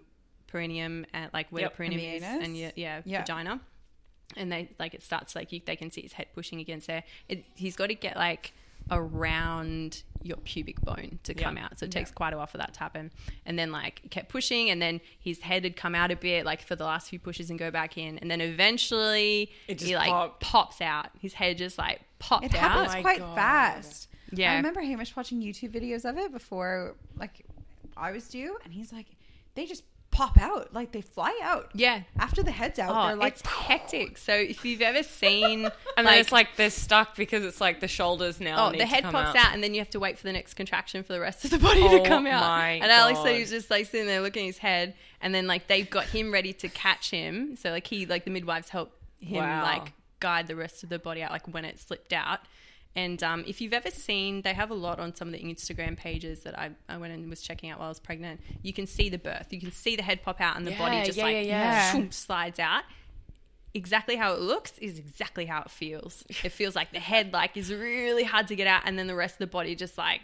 perineum 0.56 1.06
and 1.14 1.30
like 1.34 1.48
where 1.52 1.64
Yep. 1.64 1.72
the 1.72 1.78
perineum 1.78 2.02
And 2.02 2.10
the 2.12 2.16
is 2.16 2.24
anus? 2.24 2.46
and 2.48 2.58
your, 2.58 2.72
yeah, 2.76 3.02
Yeah. 3.06 3.22
vagina. 3.22 3.60
And 4.38 4.52
they 4.52 4.70
like 4.80 4.94
it 4.94 5.04
starts 5.04 5.36
like 5.36 5.52
you, 5.52 5.62
they 5.66 5.76
can 5.76 5.92
see 5.92 6.02
his 6.02 6.14
head 6.14 6.28
pushing 6.34 6.60
against 6.60 6.88
there. 6.88 7.04
It, 7.30 7.46
he's 7.56 7.76
got 7.76 7.88
to 7.88 7.96
get 7.96 8.16
like 8.16 8.54
around 8.92 10.04
your 10.24 10.38
pubic 10.38 10.80
bone 10.82 11.20
to 11.24 11.34
come 11.34 11.58
out. 11.58 11.78
So 11.80 11.86
it 11.86 11.92
takes 11.92 12.12
quite 12.12 12.34
a 12.34 12.38
while 12.38 12.48
for 12.48 12.58
that 12.58 12.74
to 12.74 12.80
happen. 12.80 13.12
And 13.46 13.58
then 13.60 13.72
like 13.72 14.02
kept 14.10 14.30
pushing 14.30 14.70
and 14.70 14.82
then 14.82 15.00
his 15.20 15.40
head 15.40 15.64
had 15.64 15.76
come 15.76 15.94
out 15.96 16.12
a 16.12 16.16
bit 16.16 16.46
like 16.46 16.62
for 16.62 16.76
the 16.76 16.84
last 16.86 17.10
few 17.10 17.20
pushes 17.20 17.50
and 17.50 17.60
go 17.60 17.70
back 17.72 17.98
in. 17.98 18.18
And 18.20 18.30
then 18.32 18.42
eventually 18.42 19.52
It 19.68 19.76
just 19.80 19.90
he 19.90 19.96
like 19.96 20.10
popped. 20.10 20.40
pops 20.42 20.82
out. 20.82 21.08
His 21.20 21.34
head 21.34 21.58
just 21.58 21.78
like 21.78 22.02
popped 22.20 22.46
It 22.46 22.56
out. 22.56 22.60
happens 22.72 22.90
oh 22.90 22.94
my 22.94 23.02
quite 23.02 23.20
God. 23.20 23.36
fast. 23.36 24.08
Yeah. 24.32 24.54
I 24.54 24.56
remember 24.56 24.82
Hamish 24.82 25.16
watching 25.16 25.40
YouTube 25.42 25.72
videos 25.72 26.04
of 26.10 26.18
it 26.18 26.32
before, 26.32 26.96
like 27.18 27.46
I 27.96 28.12
was 28.12 28.28
due, 28.28 28.58
and 28.66 28.74
he's 28.74 28.92
like, 28.92 29.06
they 29.54 29.66
just 29.66 29.84
pop 30.16 30.40
out, 30.42 30.74
like 30.74 30.92
they 30.94 31.02
fly 31.02 31.38
out. 31.44 31.70
Yeah. 31.74 32.04
After 32.18 32.42
the 32.42 32.52
head's 32.52 32.80
out, 32.80 32.90
Oh, 32.92 33.08
they're 33.08 33.16
like, 33.18 33.34
it's 33.34 33.46
hectic. 33.46 34.18
So 34.18 34.34
if 34.34 34.64
you've 34.64 34.82
ever 34.82 35.04
seen 35.04 35.66
And 35.98 36.08
then 36.08 36.18
it's 36.20 36.32
like 36.32 36.56
they're 36.56 36.70
stuck 36.70 37.16
because 37.18 37.44
it's 37.44 37.60
like 37.60 37.82
the 37.82 37.88
shoulders 37.88 38.40
now. 38.40 38.68
Oh, 38.68 38.70
need 38.72 38.80
the 38.80 38.86
to 38.86 38.90
head 38.90 39.04
come 39.04 39.12
pops 39.14 39.38
out. 39.38 39.48
out. 39.48 39.54
and 39.54 39.62
then 39.64 39.74
you 39.74 39.82
have 39.82 39.90
to 39.90 40.00
wait 40.00 40.18
for 40.18 40.24
the 40.24 40.32
next 40.34 40.54
contraction 40.54 41.04
for 41.04 41.12
the 41.14 41.20
rest 41.20 41.44
of 41.44 41.52
the 41.52 41.58
body 41.60 41.82
Oh 41.84 42.02
to 42.02 42.08
come 42.08 42.26
out. 42.28 42.42
my 42.42 42.70
and 42.72 42.92
Alex 42.92 43.20
said 43.20 43.26
God. 43.26 43.34
he 43.36 43.40
was 43.42 43.50
just 43.50 43.70
like 43.70 43.86
sitting 43.88 44.08
there 44.08 44.22
looking 44.22 44.44
at 44.44 44.48
his 44.48 44.58
head, 44.60 44.94
and 45.22 45.36
then 45.36 45.48
like 45.48 45.68
they've 45.68 45.90
got 45.90 46.06
him 46.06 46.32
ready 46.32 46.54
to 46.54 46.70
catch 46.70 47.12
him. 47.12 47.56
So 47.58 47.70
like 47.72 47.86
he, 47.88 48.06
like 48.06 48.24
the 48.26 48.32
midwives 48.32 48.70
help 48.70 48.94
him 49.20 49.44
Wow. 49.44 49.64
like 49.64 49.92
guide 50.22 50.48
the 50.48 50.56
rest 50.56 50.84
of 50.84 50.90
the 50.90 50.98
body 51.00 51.24
out, 51.24 51.32
like 51.32 51.54
when 51.54 51.66
it 51.66 51.78
slipped 51.80 52.14
out. 52.14 52.40
And 52.96 53.22
um, 53.24 53.44
if 53.46 53.60
you've 53.60 53.74
ever 53.74 53.92
seen, 53.92 54.42
they 54.42 54.54
have 54.54 54.72
a 54.72 54.76
lot 54.76 55.00
on 55.00 55.14
some 55.14 55.28
of 55.28 55.34
the 55.34 55.44
Instagram 55.44 55.98
pages 55.98 56.42
that 56.42 56.58
I, 56.58 56.72
I 56.88 56.98
went 56.98 57.14
and 57.14 57.30
was 57.30 57.42
checking 57.42 57.70
out 57.70 57.80
while 57.80 57.88
I 57.88 57.90
was 57.90 58.00
pregnant. 58.00 58.40
You 58.62 58.72
can 58.72 58.88
see 58.88 59.10
the 59.10 59.18
birth. 59.18 59.48
You 59.52 59.60
can 59.60 59.72
see 59.72 59.96
the 59.96 60.04
head 60.04 60.24
pop 60.24 60.40
out 60.40 60.56
and 60.56 60.66
the 60.66 60.76
body 60.76 61.04
just 61.04 61.18
yeah, 61.18 61.24
like 61.24 61.36
yeah, 61.36 61.42
yeah. 61.42 61.92
shoom, 61.92 62.12
slides 62.12 62.60
out 62.60 62.84
exactly 63.76 64.16
how 64.16 64.34
it 64.34 64.40
looks 64.40 64.78
is 64.80 64.98
exactly 64.98 65.46
how 65.46 65.62
it 65.62 65.70
feels. 65.70 66.24
It 66.44 66.52
feels 66.52 66.76
like 66.76 66.92
the 66.94 67.00
head 67.00 67.34
like 67.34 67.58
is 67.58 67.72
really 67.72 68.24
hard 68.24 68.48
to 68.48 68.56
get 68.56 68.68
out, 68.68 68.84
and 68.86 68.98
then 68.98 69.06
the 69.06 69.16
rest 69.16 69.36
of 69.36 69.40
the 69.40 69.48
body 69.48 69.76
just 69.76 69.98
like 69.98 70.22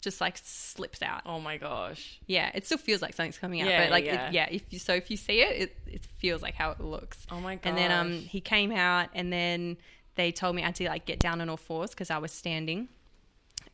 just 0.00 0.20
like 0.20 0.38
slips 0.44 1.02
out. 1.02 1.22
Oh 1.26 1.40
my 1.40 1.56
gosh. 1.56 2.20
Yeah, 2.26 2.50
it 2.54 2.66
still 2.66 2.78
feels 2.78 3.02
like 3.02 3.14
something's 3.14 3.38
coming 3.38 3.62
out, 3.62 3.68
Yeah, 3.68 3.84
but 3.84 3.90
like 3.90 4.04
yeah. 4.04 4.28
It, 4.28 4.34
yeah, 4.34 4.48
if 4.50 4.62
you 4.70 4.78
so 4.78 4.94
if 4.94 5.10
you 5.10 5.16
see 5.16 5.40
it, 5.40 5.62
it 5.62 5.76
it 5.86 6.04
feels 6.18 6.42
like 6.42 6.54
how 6.54 6.70
it 6.70 6.80
looks. 6.80 7.26
Oh 7.32 7.40
my 7.40 7.58
And 7.64 7.76
then 7.76 7.90
um 7.90 8.12
he 8.12 8.40
came 8.40 8.70
out, 8.70 9.08
and 9.14 9.32
then 9.32 9.78
they 10.16 10.32
told 10.32 10.56
me 10.56 10.62
I 10.62 10.66
had 10.66 10.74
to 10.76 10.88
like 10.88 11.06
get 11.06 11.18
down 11.18 11.40
on 11.40 11.48
all 11.48 11.56
fours 11.56 11.90
because 11.90 12.10
I 12.10 12.18
was 12.18 12.32
standing. 12.32 12.88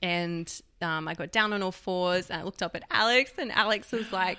And 0.03 0.51
um, 0.81 1.07
I 1.09 1.15
got 1.15 1.31
down 1.31 1.53
on 1.53 1.63
all 1.63 1.73
fours 1.73 2.31
and 2.31 2.41
I 2.41 2.45
looked 2.45 2.63
up 2.63 2.75
at 2.75 2.85
Alex, 2.91 3.33
and 3.39 3.53
Alex 3.53 3.93
was 3.93 4.11
like 4.13 4.39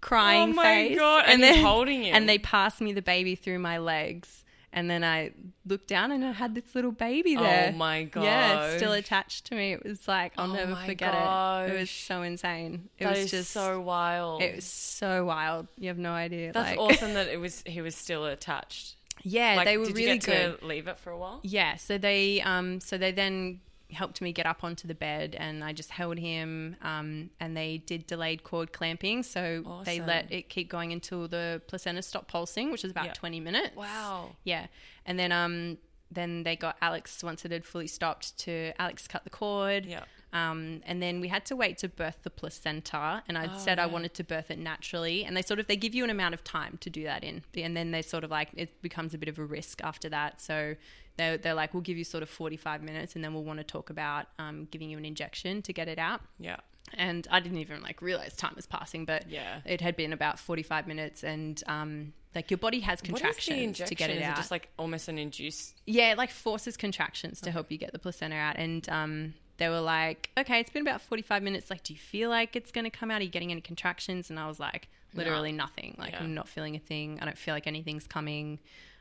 crying 0.00 0.50
Oh 0.50 0.54
my 0.54 0.64
face. 0.64 0.98
God, 0.98 1.24
and 1.28 1.44
he's 1.44 1.62
holding 1.62 2.04
him. 2.04 2.14
And 2.14 2.28
they 2.28 2.38
passed 2.38 2.80
me 2.80 2.92
the 2.92 3.02
baby 3.02 3.34
through 3.34 3.58
my 3.58 3.78
legs. 3.78 4.42
And 4.72 4.90
then 4.90 5.04
I 5.04 5.32
looked 5.64 5.88
down 5.88 6.12
and 6.12 6.22
I 6.22 6.32
had 6.32 6.54
this 6.54 6.74
little 6.74 6.92
baby 6.92 7.34
there. 7.34 7.70
Oh 7.72 7.76
my 7.76 8.04
god! 8.04 8.24
Yeah, 8.24 8.66
it's 8.66 8.76
still 8.76 8.92
attached 8.92 9.46
to 9.46 9.54
me. 9.54 9.72
It 9.72 9.82
was 9.82 10.06
like 10.06 10.34
I'll 10.36 10.50
Oh 10.50 10.54
never 10.54 10.76
forget 10.76 11.14
it. 11.14 11.74
It 11.74 11.78
was 11.80 11.90
so 11.90 12.20
insane. 12.20 12.90
It 12.98 13.04
That 13.04 13.16
was 13.16 13.30
just 13.30 13.52
so 13.52 13.80
wild. 13.80 14.42
It 14.42 14.56
was 14.56 14.66
so 14.66 15.24
wild. 15.24 15.68
You 15.78 15.88
have 15.88 15.96
no 15.96 16.12
idea. 16.12 16.52
That's 16.52 16.76
like- 16.76 16.78
awesome 16.78 17.14
that 17.14 17.28
it 17.28 17.38
was 17.40 17.62
he 17.64 17.80
was 17.80 17.94
still 17.94 18.26
attached. 18.26 18.95
Yeah, 19.22 19.54
Like, 19.56 19.66
they 19.66 19.78
were 19.78 19.86
did 19.86 19.96
really 19.96 20.12
you 20.14 20.18
get 20.18 20.24
good. 20.50 20.60
to 20.60 20.66
leave 20.66 20.86
it 20.88 20.98
for 20.98 21.10
a 21.10 21.18
while? 21.18 21.40
Yeah, 21.42 21.76
so 21.76 21.98
they 21.98 22.40
um 22.42 22.80
so 22.80 22.96
they 22.98 23.12
then 23.12 23.60
helped 23.92 24.20
me 24.20 24.32
get 24.32 24.46
up 24.46 24.64
onto 24.64 24.88
the 24.88 24.94
bed 24.96 25.36
and 25.38 25.62
I 25.62 25.72
just 25.72 25.90
held 25.90 26.18
him 26.18 26.74
um 26.82 27.30
and 27.38 27.56
they 27.56 27.78
did 27.86 28.06
delayed 28.06 28.42
cord 28.42 28.72
clamping 28.72 29.22
so 29.22 29.82
they 29.84 30.00
let 30.00 30.30
it 30.32 30.48
keep 30.48 30.68
going 30.68 30.92
until 30.92 31.28
the 31.28 31.62
placenta 31.68 32.02
stopped 32.02 32.26
pulsing 32.26 32.72
which 32.72 32.82
was 32.82 32.90
about 32.90 33.06
Yeah. 33.06 33.12
20 33.12 33.38
minutes. 33.40 33.76
Wow. 33.76 34.34
Yeah. 34.44 34.66
And 35.06 35.18
then 35.18 35.30
um 35.32 35.78
then 36.10 36.42
they 36.44 36.54
got 36.56 36.76
Alex 36.80 37.22
once 37.22 37.44
it 37.44 37.50
had 37.52 37.64
fully 37.64 37.86
stopped 37.86 38.36
to 38.38 38.72
Alex 38.78 39.06
cut 39.08 39.24
the 39.24 39.30
cord. 39.30 39.86
Yeah. 39.86 40.04
Um, 40.32 40.82
and 40.84 41.00
then 41.02 41.20
we 41.20 41.28
had 41.28 41.46
to 41.46 41.56
wait 41.56 41.78
to 41.78 41.88
birth 41.88 42.18
the 42.22 42.30
placenta, 42.30 43.22
and 43.28 43.38
I 43.38 43.46
Oh, 43.46 43.58
said 43.58 43.78
I 43.78 43.86
wanted 43.86 44.12
to 44.14 44.24
birth 44.24 44.50
it 44.50 44.58
naturally. 44.58 45.24
And 45.24 45.36
they 45.36 45.42
sort 45.42 45.60
of 45.60 45.66
they 45.66 45.76
give 45.76 45.94
you 45.94 46.04
an 46.04 46.10
amount 46.10 46.34
of 46.34 46.44
time 46.44 46.78
to 46.82 46.90
do 46.90 47.04
that 47.04 47.24
in, 47.24 47.42
and 47.56 47.76
then 47.76 47.90
they 47.92 48.02
sort 48.02 48.24
of 48.24 48.30
like 48.30 48.50
it 48.54 48.82
becomes 48.82 49.14
a 49.14 49.18
bit 49.18 49.28
of 49.28 49.38
a 49.38 49.44
risk 49.44 49.82
after 49.82 50.08
that. 50.10 50.40
So 50.40 50.74
they're, 51.16 51.38
they're 51.38 51.54
like, 51.54 51.72
we'll 51.72 51.82
give 51.82 51.96
you 51.96 52.04
sort 52.04 52.22
of 52.22 52.28
forty 52.28 52.56
five 52.56 52.82
minutes, 52.82 53.14
and 53.14 53.24
then 53.24 53.32
we'll 53.34 53.44
want 53.44 53.58
to 53.60 53.64
talk 53.64 53.88
about 53.88 54.26
um, 54.38 54.68
giving 54.70 54.90
you 54.90 54.98
an 54.98 55.04
injection 55.04 55.62
to 55.62 55.72
get 55.72 55.88
it 55.88 55.98
out. 55.98 56.20
Yeah. 56.38 56.56
And 56.94 57.26
I 57.30 57.40
didn't 57.40 57.58
even 57.58 57.82
like 57.82 58.00
realize 58.02 58.36
time 58.36 58.52
was 58.54 58.66
passing, 58.66 59.06
but 59.06 59.28
Yeah. 59.28 59.60
it 59.64 59.80
had 59.80 59.96
been 59.96 60.12
about 60.12 60.38
forty 60.38 60.62
five 60.62 60.86
minutes, 60.86 61.24
and 61.24 61.62
um, 61.66 62.12
like 62.34 62.50
your 62.50 62.58
body 62.58 62.80
has 62.80 63.00
What 63.00 63.08
is 63.08 63.14
the 63.14 63.20
contractions 63.20 63.78
to 63.78 63.94
get 63.94 64.10
it 64.10 64.18
Is 64.18 64.22
out. 64.24 64.32
it 64.34 64.36
just 64.36 64.50
like 64.50 64.68
almost 64.76 65.08
an 65.08 65.18
induced 65.18 65.80
Yeah, 65.86 66.12
it 66.12 66.18
like 66.18 66.30
forces 66.30 66.76
contractions 66.76 67.40
to 67.40 67.50
help 67.50 67.70
you 67.72 67.78
get 67.78 67.92
the 67.92 67.98
placenta 67.98 68.36
out. 68.36 68.56
And 68.56 68.86
um, 68.90 69.34
they 69.58 69.68
were 69.68 69.80
like, 69.80 70.30
okay, 70.38 70.60
it's 70.60 70.70
been 70.70 70.82
about 70.82 71.00
45 71.00 71.42
minutes. 71.42 71.70
Like, 71.70 71.82
do 71.82 71.92
you 71.94 71.98
feel 71.98 72.28
like 72.30 72.56
it's 72.56 72.70
going 72.72 72.84
to 72.84 72.90
come 72.90 73.10
out? 73.10 73.20
Are 73.20 73.24
you 73.24 73.30
getting 73.30 73.50
any 73.52 73.60
contractions? 73.60 74.28
And 74.30 74.38
I 74.38 74.46
was 74.48 74.60
like, 74.60 74.88
literally 75.14 75.52
nothing. 75.52 75.94
Like, 75.98 76.12
Yeah. 76.12 76.20
I'm 76.22 76.34
not 76.34 76.48
feeling 76.48 76.76
a 76.76 76.78
thing. 76.78 77.18
I 77.20 77.24
don't 77.24 77.38
feel 77.38 77.54
like 77.54 77.66
anything's 77.66 78.06
coming. 78.06 78.58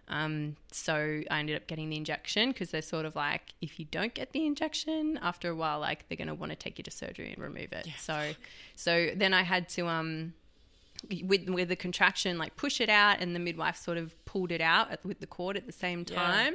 Um, 0.07 0.55
so 0.71 1.21
I 1.31 1.39
ended 1.39 1.55
up 1.55 1.67
getting 1.67 1.89
the 1.89 1.97
injection 1.97 2.51
because 2.51 2.69
they're 2.71 2.81
sort 2.81 3.05
of 3.05 3.15
like, 3.15 3.53
if 3.61 3.79
you 3.79 3.85
don't 3.89 4.13
get 4.13 4.31
the 4.33 4.45
injection, 4.45 5.19
after 5.21 5.49
a 5.49 5.55
while, 5.55 5.79
like 5.79 6.07
they're 6.07 6.15
going 6.17 6.27
to 6.27 6.35
want 6.35 6.51
to 6.51 6.55
take 6.55 6.77
you 6.77 6.83
to 6.83 6.91
surgery 6.91 7.31
and 7.33 7.41
remove 7.41 7.73
it. 7.73 7.87
So, 7.99 8.31
so 8.75 9.09
then 9.15 9.33
I 9.33 9.41
had 9.41 9.67
to 9.69 9.87
um, 9.87 10.33
with 11.23 11.49
with 11.49 11.69
the 11.69 11.75
contraction, 11.75 12.37
like 12.37 12.55
push 12.55 12.79
it 12.79 12.89
out, 12.89 13.19
and 13.19 13.35
the 13.35 13.39
midwife 13.39 13.77
sort 13.77 13.97
of 13.97 14.13
pulled 14.25 14.51
it 14.51 14.61
out 14.61 14.91
at, 14.91 15.03
with 15.05 15.19
the 15.19 15.27
cord 15.27 15.57
at 15.57 15.65
the 15.65 15.71
same 15.71 16.05
Yeah. 16.07 16.51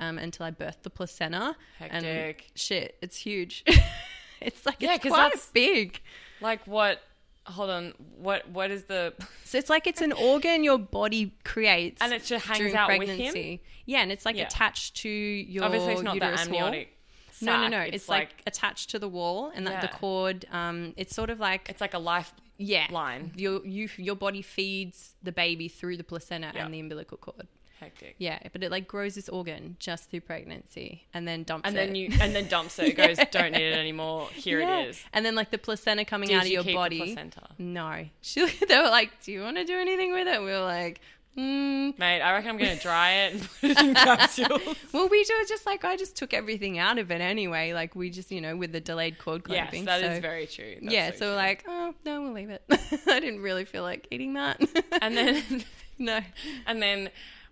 Um, 0.00 0.18
until 0.18 0.46
I 0.46 0.50
birthed 0.50 0.82
the 0.82 0.90
placenta. 0.90 1.54
And 1.78 2.04
Hectic. 2.04 2.50
shit, 2.56 2.96
it's 3.02 3.16
huge. 3.16 3.62
it's 4.40 4.66
like 4.66 4.76
Yeah, 4.80 4.94
it's 4.94 5.06
quite 5.06 5.16
that's- 5.16 5.50
big. 5.52 6.00
like 6.40 6.66
what 6.66 7.00
hold 7.46 7.70
on, 7.70 7.94
what 8.18 8.48
what 8.50 8.70
is 8.70 8.84
the 8.84 9.12
So 9.44 9.58
it's 9.58 9.70
like 9.70 9.86
it's 9.86 10.00
an 10.00 10.12
organ 10.12 10.62
your 10.64 10.78
body 10.78 11.34
creates, 11.44 12.00
And 12.00 12.12
it 12.12 12.24
just 12.24 12.46
hangs 12.46 12.74
out 12.74 12.88
with 12.88 13.08
him? 13.08 13.16
pregnancy. 13.16 13.62
Yeah, 13.86 14.00
and 14.02 14.10
it's 14.12 14.24
like 14.24 14.36
Yeah. 14.36 14.46
attached 14.46 14.96
to 14.98 15.08
your 15.08 15.64
obviously 15.64 15.92
it's 15.94 16.02
not 16.02 16.14
the 16.18 16.26
wall. 16.26 16.38
amniotic 16.38 16.96
No, 17.42 17.62
no, 17.62 17.68
no. 17.68 17.80
It's, 17.80 18.06
like, 18.08 18.42
attached 18.46 18.90
to 18.90 18.98
the 18.98 19.08
wall, 19.08 19.50
and 19.54 19.66
that 19.66 19.80
the 19.80 19.86
Yeah. 19.88 19.98
cord. 19.98 20.44
Um, 20.52 20.92
it's 20.98 21.14
sort 21.14 21.30
of 21.30 21.40
like 21.40 21.68
it's 21.70 21.80
like 21.80 21.94
a 21.94 21.98
life 21.98 22.32
yeah 22.58 22.86
line. 22.90 23.32
Your 23.36 23.66
you 23.66 23.88
your 23.96 24.14
body 24.16 24.42
feeds 24.42 25.14
the 25.22 25.32
baby 25.32 25.66
through 25.68 25.96
the 25.96 26.04
placenta 26.04 26.52
Yeah. 26.54 26.64
and 26.66 26.74
the 26.74 26.80
umbilical 26.80 27.16
cord. 27.16 27.48
Hectic. 27.80 28.14
Yeah, 28.18 28.38
but 28.52 28.62
it 28.62 28.70
like 28.70 28.86
grows 28.86 29.14
this 29.14 29.28
organ 29.28 29.76
just 29.78 30.10
through 30.10 30.20
pregnancy 30.20 31.04
and 31.14 31.26
then 31.26 31.42
dumps 31.44 31.66
And 31.66 31.76
it. 31.76 31.86
then 31.86 31.94
you 31.94 32.10
and 32.20 32.34
then 32.34 32.46
dumps 32.48 32.78
it. 32.78 32.88
It 32.88 32.96
goes, 32.96 33.18
don't 33.30 33.52
need 33.52 33.62
it 33.72 33.78
anymore. 33.78 34.28
Here 34.34 34.60
Yeah. 34.60 34.80
it 34.80 34.88
is. 34.90 35.04
And 35.12 35.24
then 35.24 35.34
like 35.34 35.50
the 35.50 35.58
placenta 35.58 36.04
coming 36.04 36.28
Did 36.28 36.36
out 36.36 36.42
of 36.42 36.48
you 36.48 36.52
your 36.54 36.62
keep 36.62 36.72
the 36.72 36.76
body. 36.76 36.98
placenta? 36.98 37.48
No. 37.58 38.04
She, 38.22 38.46
they 38.46 38.78
were 38.78 38.88
like, 38.90 39.10
Do 39.24 39.32
you 39.32 39.42
want 39.42 39.56
to 39.56 39.64
do 39.64 39.78
anything 39.78 40.12
with 40.12 40.28
it? 40.28 40.34
And 40.36 40.44
we 40.44 40.50
were 40.50 40.60
like, 40.60 41.00
mm. 41.36 41.98
Mate, 41.98 42.20
I 42.20 42.32
reckon 42.32 42.50
I'm 42.50 42.58
gonna 42.58 42.76
dry 42.76 43.12
it 43.12 43.32
and 43.34 43.48
put 43.60 43.70
it 43.70 43.80
in 43.80 43.94
capsules. 44.06 44.76
Well, 44.92 45.08
we 45.08 45.18
were 45.20 45.44
just 45.48 45.64
like, 45.66 45.84
I 45.84 45.96
just 45.96 46.16
took 46.16 46.34
everything 46.34 46.78
out 46.78 46.98
of 46.98 47.10
it 47.10 47.20
anyway. 47.20 47.72
Like, 47.72 47.94
we 47.96 48.10
just, 48.10 48.30
you 48.30 48.40
know, 48.40 48.56
with 48.56 48.72
the 48.72 48.80
delayed 48.80 49.18
cord 49.18 49.44
clamping. 49.44 49.84
yes, 49.84 50.00
that 50.00 50.10
is 50.10 50.16
so- 50.16 50.20
very 50.20 50.46
true. 50.46 50.74
That's 50.82 50.92
yeah, 50.92 51.10
so, 51.12 51.18
true. 51.28 51.34
like, 51.34 51.64
oh, 51.68 51.94
no, 52.04 52.22
we'll 52.22 52.32
leave 52.32 52.50
it. 52.50 52.62
I 52.70 53.20
didn't 53.20 53.40
really 53.40 53.64
feel 53.64 53.82
like 53.82 54.06
eating 54.10 54.34
that. 54.34 54.60
and 55.00 55.16
then 55.16 55.64
no. 55.98 56.20
and 56.66 56.82
then 56.82 57.10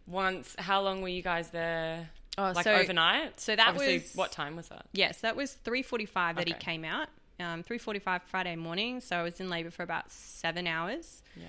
once, 0.09 0.55
how 0.59 0.81
long 0.83 1.03
were 1.03 1.09
you 1.09 1.23
guys 1.23 1.51
there? 1.51 2.09
Oh, 2.37 2.53
Like 2.55 2.65
so, 2.65 2.73
overnight? 2.75 3.41
so 3.41 3.57
that 3.57 3.69
Obviously, 3.69 3.99
was- 3.99 4.15
what 4.15 4.33
time 4.33 4.57
was 4.57 4.69
that? 4.69 4.87
Yes, 4.93 5.21
that 5.23 5.35
was 5.37 5.57
3.45 5.65 6.37
that 6.37 6.47
he 6.49 6.55
came 6.55 6.85
out. 6.85 7.09
Um, 7.41 7.63
3.45 7.63 8.23
Friday 8.27 8.57
morning. 8.57 9.01
So 9.01 9.17
I 9.17 9.23
was 9.23 9.39
in 9.41 9.49
labour 9.49 9.71
for 9.71 9.83
about 9.83 10.11
seven 10.11 10.67
hours. 10.67 11.23
Yeah. 11.37 11.45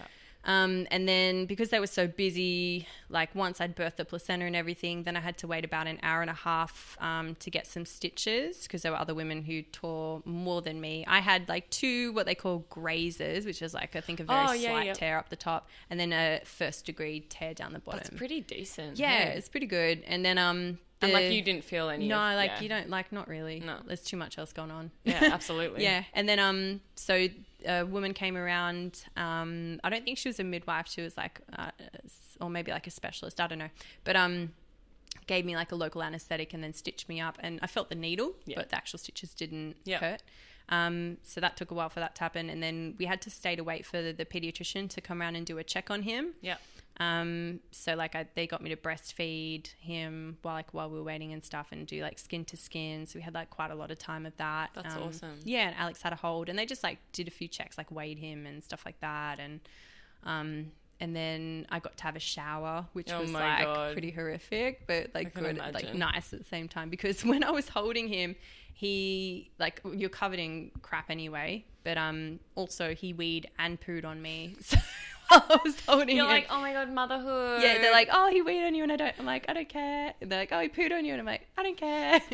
Um, 0.45 0.87
and 0.89 1.07
then 1.07 1.45
because 1.45 1.69
they 1.69 1.79
were 1.81 1.87
so 1.87 2.07
busy, 2.07 2.87
like 3.09 3.35
once 3.35 3.59
I'd 3.59 3.75
birthed 3.75 3.97
the 3.97 4.05
placenta 4.05 4.45
and 4.45 4.55
everything, 4.55 5.03
then 5.03 5.17
I 5.17 5.19
had 5.19 5.37
to 5.39 5.47
wait 5.47 5.65
about 5.65 5.85
an 5.85 5.99
hour 6.01 6.21
and 6.21 6.29
a 6.29 6.33
half 6.33 6.97
um, 7.01 7.35
to 7.35 7.51
get 7.51 7.67
some 7.67 7.85
stitches 7.85 8.63
because 8.63 8.81
there 8.83 8.91
were 8.93 8.97
other 8.97 9.13
women 9.13 9.41
who 9.43 9.61
tore 9.63 10.21
more 10.25 10.61
than 10.61 10.79
me. 10.79 11.03
I 11.07 11.19
had 11.19 11.49
like 11.49 11.69
two 11.69 12.13
what 12.13 12.25
they 12.25 12.35
call 12.35 12.59
grazes, 12.69 13.45
which 13.45 13.61
is 13.61 13.73
like 13.73 13.95
I 13.95 14.01
think 14.01 14.21
a 14.21 14.23
very 14.23 14.45
Oh, 14.47 14.53
yeah, 14.53 14.69
slight 14.69 14.85
yeah. 14.87 14.93
tear 14.93 15.17
up 15.17 15.29
the 15.29 15.35
top, 15.35 15.67
and 15.89 15.99
then 15.99 16.13
a 16.13 16.39
first 16.45 16.85
degree 16.85 17.19
tear 17.19 17.53
down 17.53 17.73
the 17.73 17.79
bottom. 17.79 17.99
That's 17.99 18.09
pretty 18.17 18.39
decent. 18.41 18.97
yeah, 18.97 19.09
hey? 19.31 19.37
it's 19.37 19.49
pretty 19.49 19.67
good. 19.67 20.03
And 20.07 20.23
then 20.23 20.37
um, 20.37 20.79
and 21.01 21.11
like 21.13 21.31
you 21.31 21.41
didn't 21.41 21.63
feel 21.65 21.89
any. 21.89 22.07
no, 22.07 22.15
of- 22.17 22.35
like 22.37 22.51
yeah. 22.51 22.61
you 22.61 22.69
don't 22.69 22.89
like 22.89 23.11
not 23.11 23.27
really. 23.27 23.59
No. 23.59 23.77
there's 23.85 24.01
too 24.03 24.17
much 24.17 24.37
else 24.37 24.53
going 24.53 24.71
on. 24.71 24.91
Yeah, 25.03 25.19
absolutely. 25.33 25.83
Yeah, 25.83 26.03
and 26.13 26.27
then 26.29 26.39
um, 26.39 26.81
so 26.95 27.27
a 27.65 27.83
woman 27.83 28.13
came 28.13 28.37
around. 28.37 29.03
Um, 29.17 29.79
I 29.83 29.89
don't 29.89 30.03
think 30.05 30.17
she 30.17 30.29
was 30.29 30.39
a 30.39 30.43
midwife. 30.43 30.87
She 30.87 31.01
was 31.01 31.17
like, 31.17 31.39
uh, 31.57 31.71
or 32.39 32.49
maybe 32.49 32.71
like 32.71 32.87
a 32.87 32.91
specialist. 32.91 33.39
I 33.41 33.47
don't 33.47 33.59
know, 33.59 33.69
but 34.03 34.15
um, 34.15 34.53
gave 35.27 35.45
me 35.45 35.55
like 35.55 35.71
a 35.71 35.75
local 35.75 36.01
anesthetic 36.03 36.53
and 36.53 36.63
then 36.63 36.73
stitched 36.73 37.09
me 37.09 37.19
up. 37.19 37.37
And 37.41 37.59
I 37.61 37.67
felt 37.67 37.89
the 37.89 37.95
needle, 37.95 38.33
Yeah. 38.45 38.55
but 38.57 38.69
the 38.69 38.75
actual 38.77 38.99
stitches 38.99 39.33
didn't 39.33 39.75
Yeah. 39.85 39.99
hurt. 39.99 40.23
Um, 40.69 41.17
so 41.23 41.41
that 41.41 41.57
took 41.57 41.71
a 41.71 41.73
while 41.73 41.89
for 41.89 41.99
that 41.99 42.13
to 42.15 42.21
happen, 42.21 42.47
and 42.49 42.61
then 42.61 42.95
we 42.99 43.05
had 43.05 43.21
to 43.23 43.31
stay 43.31 43.55
to 43.55 43.63
wait 43.63 43.85
for 43.87 44.03
the, 44.03 44.11
the 44.13 44.23
pediatrician 44.25 44.87
to 44.91 45.01
come 45.01 45.19
around 45.19 45.35
and 45.35 45.43
do 45.45 45.57
a 45.57 45.63
check 45.63 45.89
on 45.89 46.03
him. 46.03 46.35
Yeah. 46.41 46.57
Um, 46.99 47.61
so 47.71 47.95
like 47.95 48.13
I, 48.15 48.25
they 48.35 48.45
got 48.45 48.61
me 48.61 48.69
to 48.71 48.75
breastfeed 48.75 49.67
him 49.79 50.37
while 50.41 50.55
like 50.55 50.73
while 50.73 50.89
we 50.89 50.97
were 50.97 51.03
waiting 51.03 51.31
and 51.31 51.43
stuff, 51.43 51.67
and 51.71 51.87
do 51.87 52.01
like 52.01 52.19
skin 52.19 52.43
to 52.45 52.57
skin. 52.57 53.05
So 53.05 53.17
we 53.19 53.23
had 53.23 53.33
like 53.33 53.49
quite 53.49 53.71
a 53.71 53.75
lot 53.75 53.89
of 53.91 53.97
time 53.99 54.25
of 54.25 54.35
that. 54.37 54.71
That's 54.75 54.95
Um, 54.95 55.03
awesome. 55.03 55.39
Yeah, 55.45 55.67
and 55.67 55.75
Alex 55.77 56.01
had 56.01 56.11
a 56.11 56.17
hold, 56.17 56.49
and 56.49 56.59
they 56.59 56.65
just 56.65 56.83
like 56.83 56.97
did 57.13 57.27
a 57.27 57.31
few 57.31 57.47
checks, 57.47 57.77
like 57.77 57.89
weighed 57.89 58.19
him 58.19 58.45
and 58.45 58.61
stuff 58.63 58.83
like 58.85 58.99
that, 58.99 59.39
and 59.39 59.61
um, 60.23 60.71
and 60.99 61.15
then 61.15 61.65
I 61.69 61.79
got 61.79 61.95
to 61.95 62.03
have 62.03 62.17
a 62.17 62.19
shower, 62.19 62.85
which 62.91 63.09
Oh 63.13 63.21
was 63.21 63.31
like 63.31 63.63
God. 63.63 63.93
pretty 63.93 64.11
horrific, 64.11 64.85
but 64.85 65.11
like 65.13 65.33
good, 65.33 65.57
like 65.73 65.85
nice 65.95 66.33
at 66.33 66.39
the 66.39 66.45
same 66.45 66.67
time. 66.67 66.89
Because 66.89 67.23
when 67.31 67.45
I 67.45 67.51
was 67.51 67.69
holding 67.69 68.09
him, 68.09 68.35
he 68.73 69.51
like 69.57 69.79
you're 69.93 70.09
covered 70.09 70.39
in 70.39 70.71
crap 70.81 71.09
anyway, 71.09 71.63
but 71.85 71.97
um 71.97 72.39
also 72.55 72.93
he 72.93 73.13
weed 73.13 73.49
and 73.57 73.79
pooed 73.79 74.03
on 74.03 74.21
me. 74.21 74.57
So 74.65 74.77
I 75.31 75.59
was 75.63 75.79
holding 75.87 76.15
You're 76.15 76.25
him. 76.25 76.31
like, 76.31 76.47
oh 76.49 76.59
my 76.59 76.73
god, 76.73 76.91
motherhood. 76.91 77.61
Yeah, 77.61 77.77
they're 77.79 77.91
like, 77.91 78.09
oh, 78.11 78.29
he 78.31 78.41
weed 78.41 78.65
on 78.65 78.73
you, 78.73 78.81
and 78.83 78.91
I 78.91 78.95
don't. 78.95 79.13
I'm 79.19 79.25
like, 79.25 79.45
I 79.47 79.53
don't 79.53 79.69
care. 79.69 80.13
And 80.21 80.31
they're 80.31 80.39
like, 80.39 80.51
oh, 80.51 80.59
he 80.59 80.69
pooed 80.69 80.91
on 80.91 81.05
you, 81.05 81.13
and 81.13 81.19
I'm 81.19 81.25
like, 81.25 81.47
I 81.55 81.63
don't 81.63 81.77
care. 81.77 82.19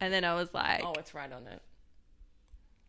and 0.00 0.12
then 0.12 0.24
I 0.24 0.34
was 0.34 0.54
like, 0.54 0.82
oh, 0.82 0.94
it's 0.98 1.14
right 1.14 1.30
on 1.30 1.46
it. 1.46 1.60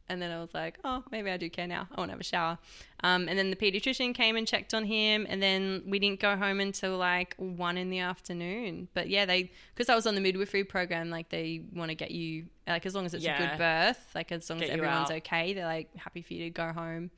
And 0.07 0.21
then 0.21 0.31
I 0.31 0.39
was 0.39 0.53
like, 0.53 0.77
oh, 0.83 1.03
maybe 1.11 1.31
I 1.31 1.37
do 1.37 1.49
care 1.49 1.67
now. 1.67 1.87
I 1.93 1.99
want 1.99 2.09
to 2.09 2.13
have 2.13 2.19
a 2.21 2.23
shower. 2.23 2.57
Um, 3.03 3.27
and 3.27 3.37
then 3.37 3.49
the 3.49 3.55
pediatrician 3.55 4.13
came 4.13 4.35
and 4.35 4.47
checked 4.47 4.73
on 4.73 4.85
him, 4.85 5.25
and 5.27 5.41
then 5.41 5.83
we 5.85 5.99
didn't 5.99 6.19
go 6.19 6.35
home 6.35 6.59
until 6.59 6.97
like 6.97 7.35
one 7.37 7.77
in 7.77 7.89
the 7.89 7.99
afternoon. 7.99 8.87
But 8.93 9.09
yeah, 9.09 9.25
they 9.25 9.51
because 9.73 9.89
I 9.89 9.95
was 9.95 10.05
on 10.05 10.15
the 10.15 10.21
midwifery 10.21 10.63
program, 10.63 11.09
like 11.09 11.29
they 11.29 11.61
want 11.73 11.89
to 11.89 11.95
get 11.95 12.11
you 12.11 12.45
like 12.67 12.85
as 12.85 12.95
long 12.95 13.05
as 13.05 13.13
it's 13.13 13.25
a 13.25 13.37
good 13.37 13.57
birth, 13.57 13.99
like 14.15 14.31
as 14.31 14.49
long 14.49 14.59
Get 14.59 14.69
as 14.69 14.73
everyone's 14.73 15.11
out. 15.11 15.17
okay, 15.17 15.53
they're 15.53 15.65
like 15.65 15.95
happy 15.95 16.21
for 16.21 16.33
you 16.33 16.45
to 16.45 16.49
go 16.49 16.71
home. 16.71 17.11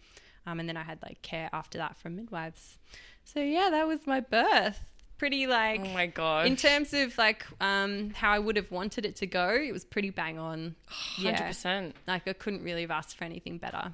Um, 0.45 0.61
and 0.61 0.69
then 0.69 0.77
I 0.77 0.83
had 0.83 0.99
like 1.01 1.21
care 1.21 1.49
after 1.51 1.77
that 1.77 1.97
from 1.97 2.15
midwives. 2.15 2.77
So 3.25 3.41
yeah, 3.41 3.69
that 3.69 3.85
was 3.85 4.07
my 4.07 4.21
birth. 4.21 4.81
Pretty 5.17 5.47
like 5.47 5.81
Oh 5.83 5.87
my 5.89 6.05
god. 6.05 6.45
in 6.45 6.55
terms 6.55 6.93
of 6.93 7.17
like 7.17 7.45
um, 7.59 8.11
how 8.11 8.31
I 8.31 8.39
would 8.39 8.55
have 8.55 8.69
wanted 8.71 9.05
it 9.05 9.15
to 9.17 9.25
go, 9.27 9.49
it 9.49 9.71
was 9.71 9.83
pretty 9.85 10.09
bang 10.11 10.37
on. 10.37 10.75
Hundred 10.87 11.37
percent. 11.47 11.95
Like 12.07 12.27
I 12.27 12.33
couldn't 12.33 12.63
really 12.63 12.81
have 12.81 12.91
asked 12.91 13.17
for 13.17 13.23
anything 13.23 13.57
better, 13.57 13.93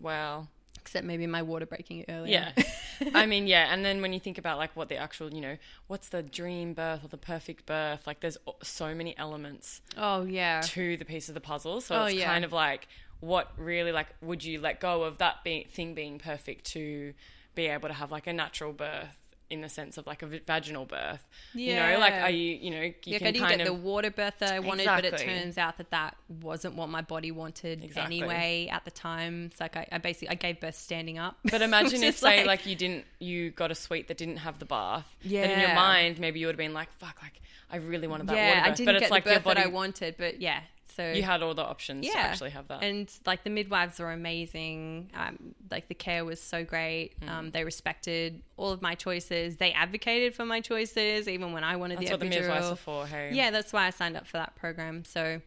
Wow. 0.00 0.48
except 0.80 1.06
maybe 1.06 1.26
my 1.26 1.42
water 1.42 1.66
breaking 1.66 2.04
earlier. 2.08 2.52
Yeah. 2.56 2.64
I 3.14 3.26
mean, 3.26 3.46
yeah. 3.46 3.72
And 3.72 3.84
then 3.84 4.00
when 4.00 4.12
you 4.12 4.20
think 4.20 4.38
about 4.38 4.58
like 4.58 4.74
what 4.76 4.88
the 4.88 4.96
actual, 4.96 5.32
you 5.32 5.40
know, 5.40 5.56
what's 5.88 6.08
the 6.08 6.22
dream 6.22 6.72
birth 6.72 7.04
or 7.04 7.08
the 7.08 7.18
perfect 7.18 7.66
birth? 7.66 8.06
Like, 8.06 8.20
there's 8.20 8.38
so 8.62 8.94
many 8.94 9.16
elements 9.18 9.80
Oh 9.96 10.24
yeah. 10.24 10.60
to 10.66 10.96
the 10.96 11.04
piece 11.04 11.28
of 11.28 11.34
the 11.34 11.40
puzzle. 11.40 11.80
So 11.80 11.96
Oh, 11.96 12.04
it's 12.06 12.14
yeah. 12.16 12.26
kind 12.26 12.44
of 12.44 12.52
like, 12.52 12.88
what 13.20 13.52
really 13.56 13.92
like 13.92 14.08
would 14.20 14.42
you 14.42 14.60
let 14.60 14.80
go 14.80 15.02
of 15.02 15.18
that 15.18 15.44
thing 15.44 15.94
being 15.94 16.18
perfect 16.18 16.64
to 16.72 17.12
be 17.54 17.66
able 17.66 17.88
to 17.88 17.94
have 17.94 18.10
like 18.10 18.26
a 18.26 18.32
natural 18.32 18.72
birth? 18.72 19.08
In 19.52 19.60
the 19.60 19.68
sense 19.68 19.98
of 19.98 20.06
like 20.06 20.22
a 20.22 20.26
vaginal 20.26 20.86
birth, 20.86 21.28
you 21.52 21.76
know, 21.76 21.98
like 21.98 22.14
are 22.14 22.30
you, 22.30 22.54
you 22.54 22.70
know, 22.70 22.80
you 22.80 22.94
Like 23.12 23.18
can 23.18 23.26
I 23.26 23.30
didn't 23.32 23.46
kind 23.46 23.58
get 23.58 23.68
of 23.68 23.74
the 23.76 23.80
water 23.80 24.10
birth 24.10 24.34
that 24.38 24.52
I 24.52 24.60
wanted, 24.60 24.86
but 24.86 25.04
it 25.04 25.18
turns 25.18 25.58
out 25.58 25.76
that 25.76 25.90
that 25.90 26.16
wasn't 26.40 26.74
what 26.74 26.88
my 26.88 27.02
body 27.02 27.30
wanted 27.30 27.84
Exactly. 27.84 28.20
anyway 28.20 28.68
at 28.72 28.84
the 28.86 28.90
time. 28.90 29.50
It's 29.52 29.60
like 29.60 29.76
I, 29.76 29.86
I 29.92 29.98
basically 29.98 30.30
I 30.30 30.34
gave 30.36 30.58
birth 30.58 30.74
standing 30.76 31.18
up. 31.18 31.36
But 31.44 31.60
imagine 31.70 32.02
if, 32.02 32.16
say, 32.16 32.46
like, 32.46 32.64
you 32.64 32.74
didn't, 32.74 33.04
you 33.18 33.50
got 33.50 33.70
a 33.70 33.74
suite 33.74 34.08
that 34.08 34.16
didn't 34.16 34.38
have 34.38 34.58
the 34.58 34.64
bath. 34.64 35.06
Then 35.22 35.50
in 35.50 35.60
your 35.60 35.74
mind, 35.74 36.18
maybe 36.18 36.40
you 36.40 36.46
would 36.46 36.54
have 36.54 36.58
been 36.58 36.74
like, 36.74 36.90
"Fuck, 36.94 37.18
like, 37.22 37.40
I 37.70 37.76
really 37.76 38.08
wanted 38.08 38.28
that 38.28 38.36
yeah, 38.36 38.48
water 38.48 38.60
birth." 38.60 38.66
I 38.66 38.74
didn't 38.74 38.86
but 38.86 38.94
it's 38.94 39.02
get 39.02 39.10
like 39.10 39.24
the 39.24 39.30
your 39.30 39.38
birth 39.40 39.44
body, 39.44 39.60
that 39.60 39.66
I 39.66 39.70
wanted, 39.70 40.14
but 40.16 40.40
yeah. 40.40 40.60
So 40.94 41.12
you 41.12 41.22
had 41.22 41.42
all 41.42 41.54
the 41.54 41.64
options 41.64 42.06
to 42.06 42.18
actually 42.18 42.50
have 42.50 42.68
that. 42.68 42.82
And 42.82 43.10
like 43.24 43.44
the 43.44 43.50
midwives 43.50 43.98
were 43.98 44.12
amazing. 44.12 45.10
Um, 45.14 45.54
like 45.70 45.88
the 45.88 45.94
care 45.94 46.24
was 46.24 46.40
so 46.40 46.64
great. 46.64 47.18
Mm. 47.20 47.28
Um, 47.28 47.50
they 47.50 47.64
respected 47.64 48.42
all 48.56 48.70
of 48.70 48.82
my 48.82 48.94
choices. 48.94 49.56
They 49.56 49.72
advocated 49.72 50.34
for 50.34 50.44
my 50.44 50.60
choices, 50.60 51.28
even 51.28 51.52
when 51.52 51.64
I 51.64 51.76
wanted 51.76 51.98
That's 51.98 52.10
the 52.10 52.14
what 52.14 52.20
the 52.20 52.26
midwives 52.26 52.66
are 52.66 52.76
for. 52.76 53.06
Hey, 53.06 53.30
Yeah, 53.32 53.50
that's 53.50 53.72
why 53.72 53.86
I 53.86 53.90
signed 53.90 54.16
up 54.16 54.26
for 54.26 54.36
that 54.36 54.54
program. 54.56 55.04
So, 55.04 55.40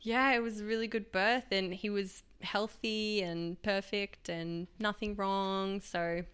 yeah, 0.00 0.32
it 0.32 0.40
was 0.40 0.60
a 0.60 0.64
really 0.64 0.88
good 0.88 1.10
birth, 1.10 1.46
and 1.50 1.72
he 1.72 1.88
was 1.88 2.22
healthy 2.42 3.22
and 3.22 3.60
perfect 3.62 4.28
and 4.28 4.66
nothing 4.78 5.14
wrong. 5.16 5.80
So, 5.80 6.24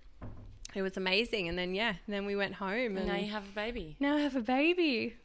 it 0.75 0.83
was 0.83 0.97
amazing. 0.97 1.49
And 1.49 1.57
then, 1.57 1.75
yeah, 1.75 1.95
then 2.09 2.27
we 2.27 2.35
went 2.35 2.55
home, 2.55 2.97
And 2.97 2.99
and 2.99 3.07
now 3.09 3.17
you 3.17 3.31
have 3.31 3.45
a 3.45 3.55
baby. 3.55 3.97
now 4.01 4.17
I 4.17 4.21
have 4.21 4.37
a 4.37 4.43
baby. 4.43 5.17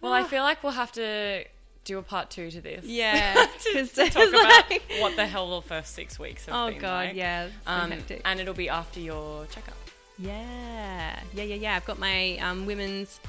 Well, 0.00 0.12
I 0.12 0.24
feel 0.24 0.42
like 0.42 0.62
we'll 0.62 0.72
have 0.72 0.92
to 0.92 1.44
do 1.84 1.98
a 1.98 2.02
part 2.02 2.30
two 2.30 2.50
to 2.50 2.60
this. 2.60 2.84
Yeah, 2.84 3.34
to, 3.72 3.86
to 3.86 4.10
talk 4.10 4.28
about 4.28 4.64
what 5.00 5.16
the 5.16 5.26
hell 5.26 5.60
the 5.60 5.66
first 5.66 5.94
six 5.94 6.18
weeks 6.18 6.46
have 6.46 6.54
Oh 6.54 6.70
been 6.70 6.80
god, 6.80 7.06
like. 7.08 7.16
yeah, 7.16 7.48
Um, 7.66 7.92
and 8.24 8.40
it'll 8.40 8.54
be 8.54 8.68
after 8.68 9.00
your 9.00 9.46
checkup. 9.46 9.74
Yeah, 10.18 11.18
yeah, 11.34 11.42
yeah, 11.44 11.54
yeah. 11.56 11.76
I've 11.76 11.84
got 11.84 11.98
my 11.98 12.38
um, 12.38 12.66
women's 12.66 13.20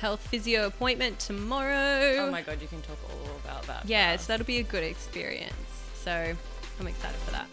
health 0.00 0.20
physio 0.28 0.66
appointment 0.66 1.18
tomorrow. 1.18 2.14
Oh 2.18 2.30
my 2.30 2.42
god, 2.42 2.60
you 2.62 2.68
can 2.68 2.80
talk 2.82 2.98
all 3.10 3.36
about 3.44 3.62
that. 3.66 3.86
Yeah, 3.88 4.16
so 4.16 4.32
that'll 4.32 4.46
be 4.46 4.58
a 4.58 4.62
good 4.62 4.82
experience. 4.84 5.52
So 5.94 6.10
I'm 6.80 6.86
excited 6.86 7.18
for 7.20 7.32
that. 7.32 7.46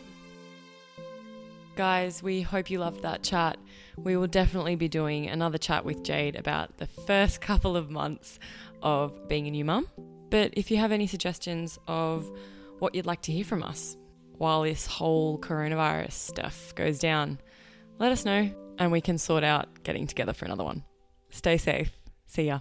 Guys, 1.75 2.23
we 2.23 2.41
hope 2.41 2.69
you 2.71 2.79
loved 2.79 3.03
that 3.03 3.21
chat. 3.21 3.57
We 3.97 4.15
will 4.17 4.27
definitely 4.27 4.75
be 4.75 4.87
doing 4.87 5.27
another 5.27 5.57
chat 5.57 5.85
with 5.85 6.03
Jade 6.03 6.35
about 6.35 6.77
the 6.77 6.87
first 6.87 7.41
couple 7.41 7.75
of 7.75 7.91
months 7.91 8.39
of 8.81 9.27
being 9.27 9.47
a 9.47 9.51
new 9.51 9.65
mum. 9.65 9.87
But 10.29 10.53
if 10.55 10.71
you 10.71 10.77
have 10.77 10.91
any 10.91 11.07
suggestions 11.07 11.79
of 11.87 12.29
what 12.79 12.95
you'd 12.95 13.05
like 13.05 13.21
to 13.23 13.31
hear 13.31 13.45
from 13.45 13.63
us 13.63 13.97
while 14.37 14.63
this 14.63 14.85
whole 14.85 15.39
coronavirus 15.39 16.11
stuff 16.11 16.75
goes 16.75 16.99
down, 16.99 17.39
let 17.99 18.11
us 18.11 18.25
know 18.25 18.49
and 18.77 18.91
we 18.91 19.01
can 19.01 19.17
sort 19.17 19.43
out 19.43 19.83
getting 19.83 20.07
together 20.07 20.33
for 20.33 20.45
another 20.45 20.63
one. 20.63 20.83
Stay 21.29 21.57
safe. 21.57 21.91
See 22.27 22.43
ya. 22.43 22.59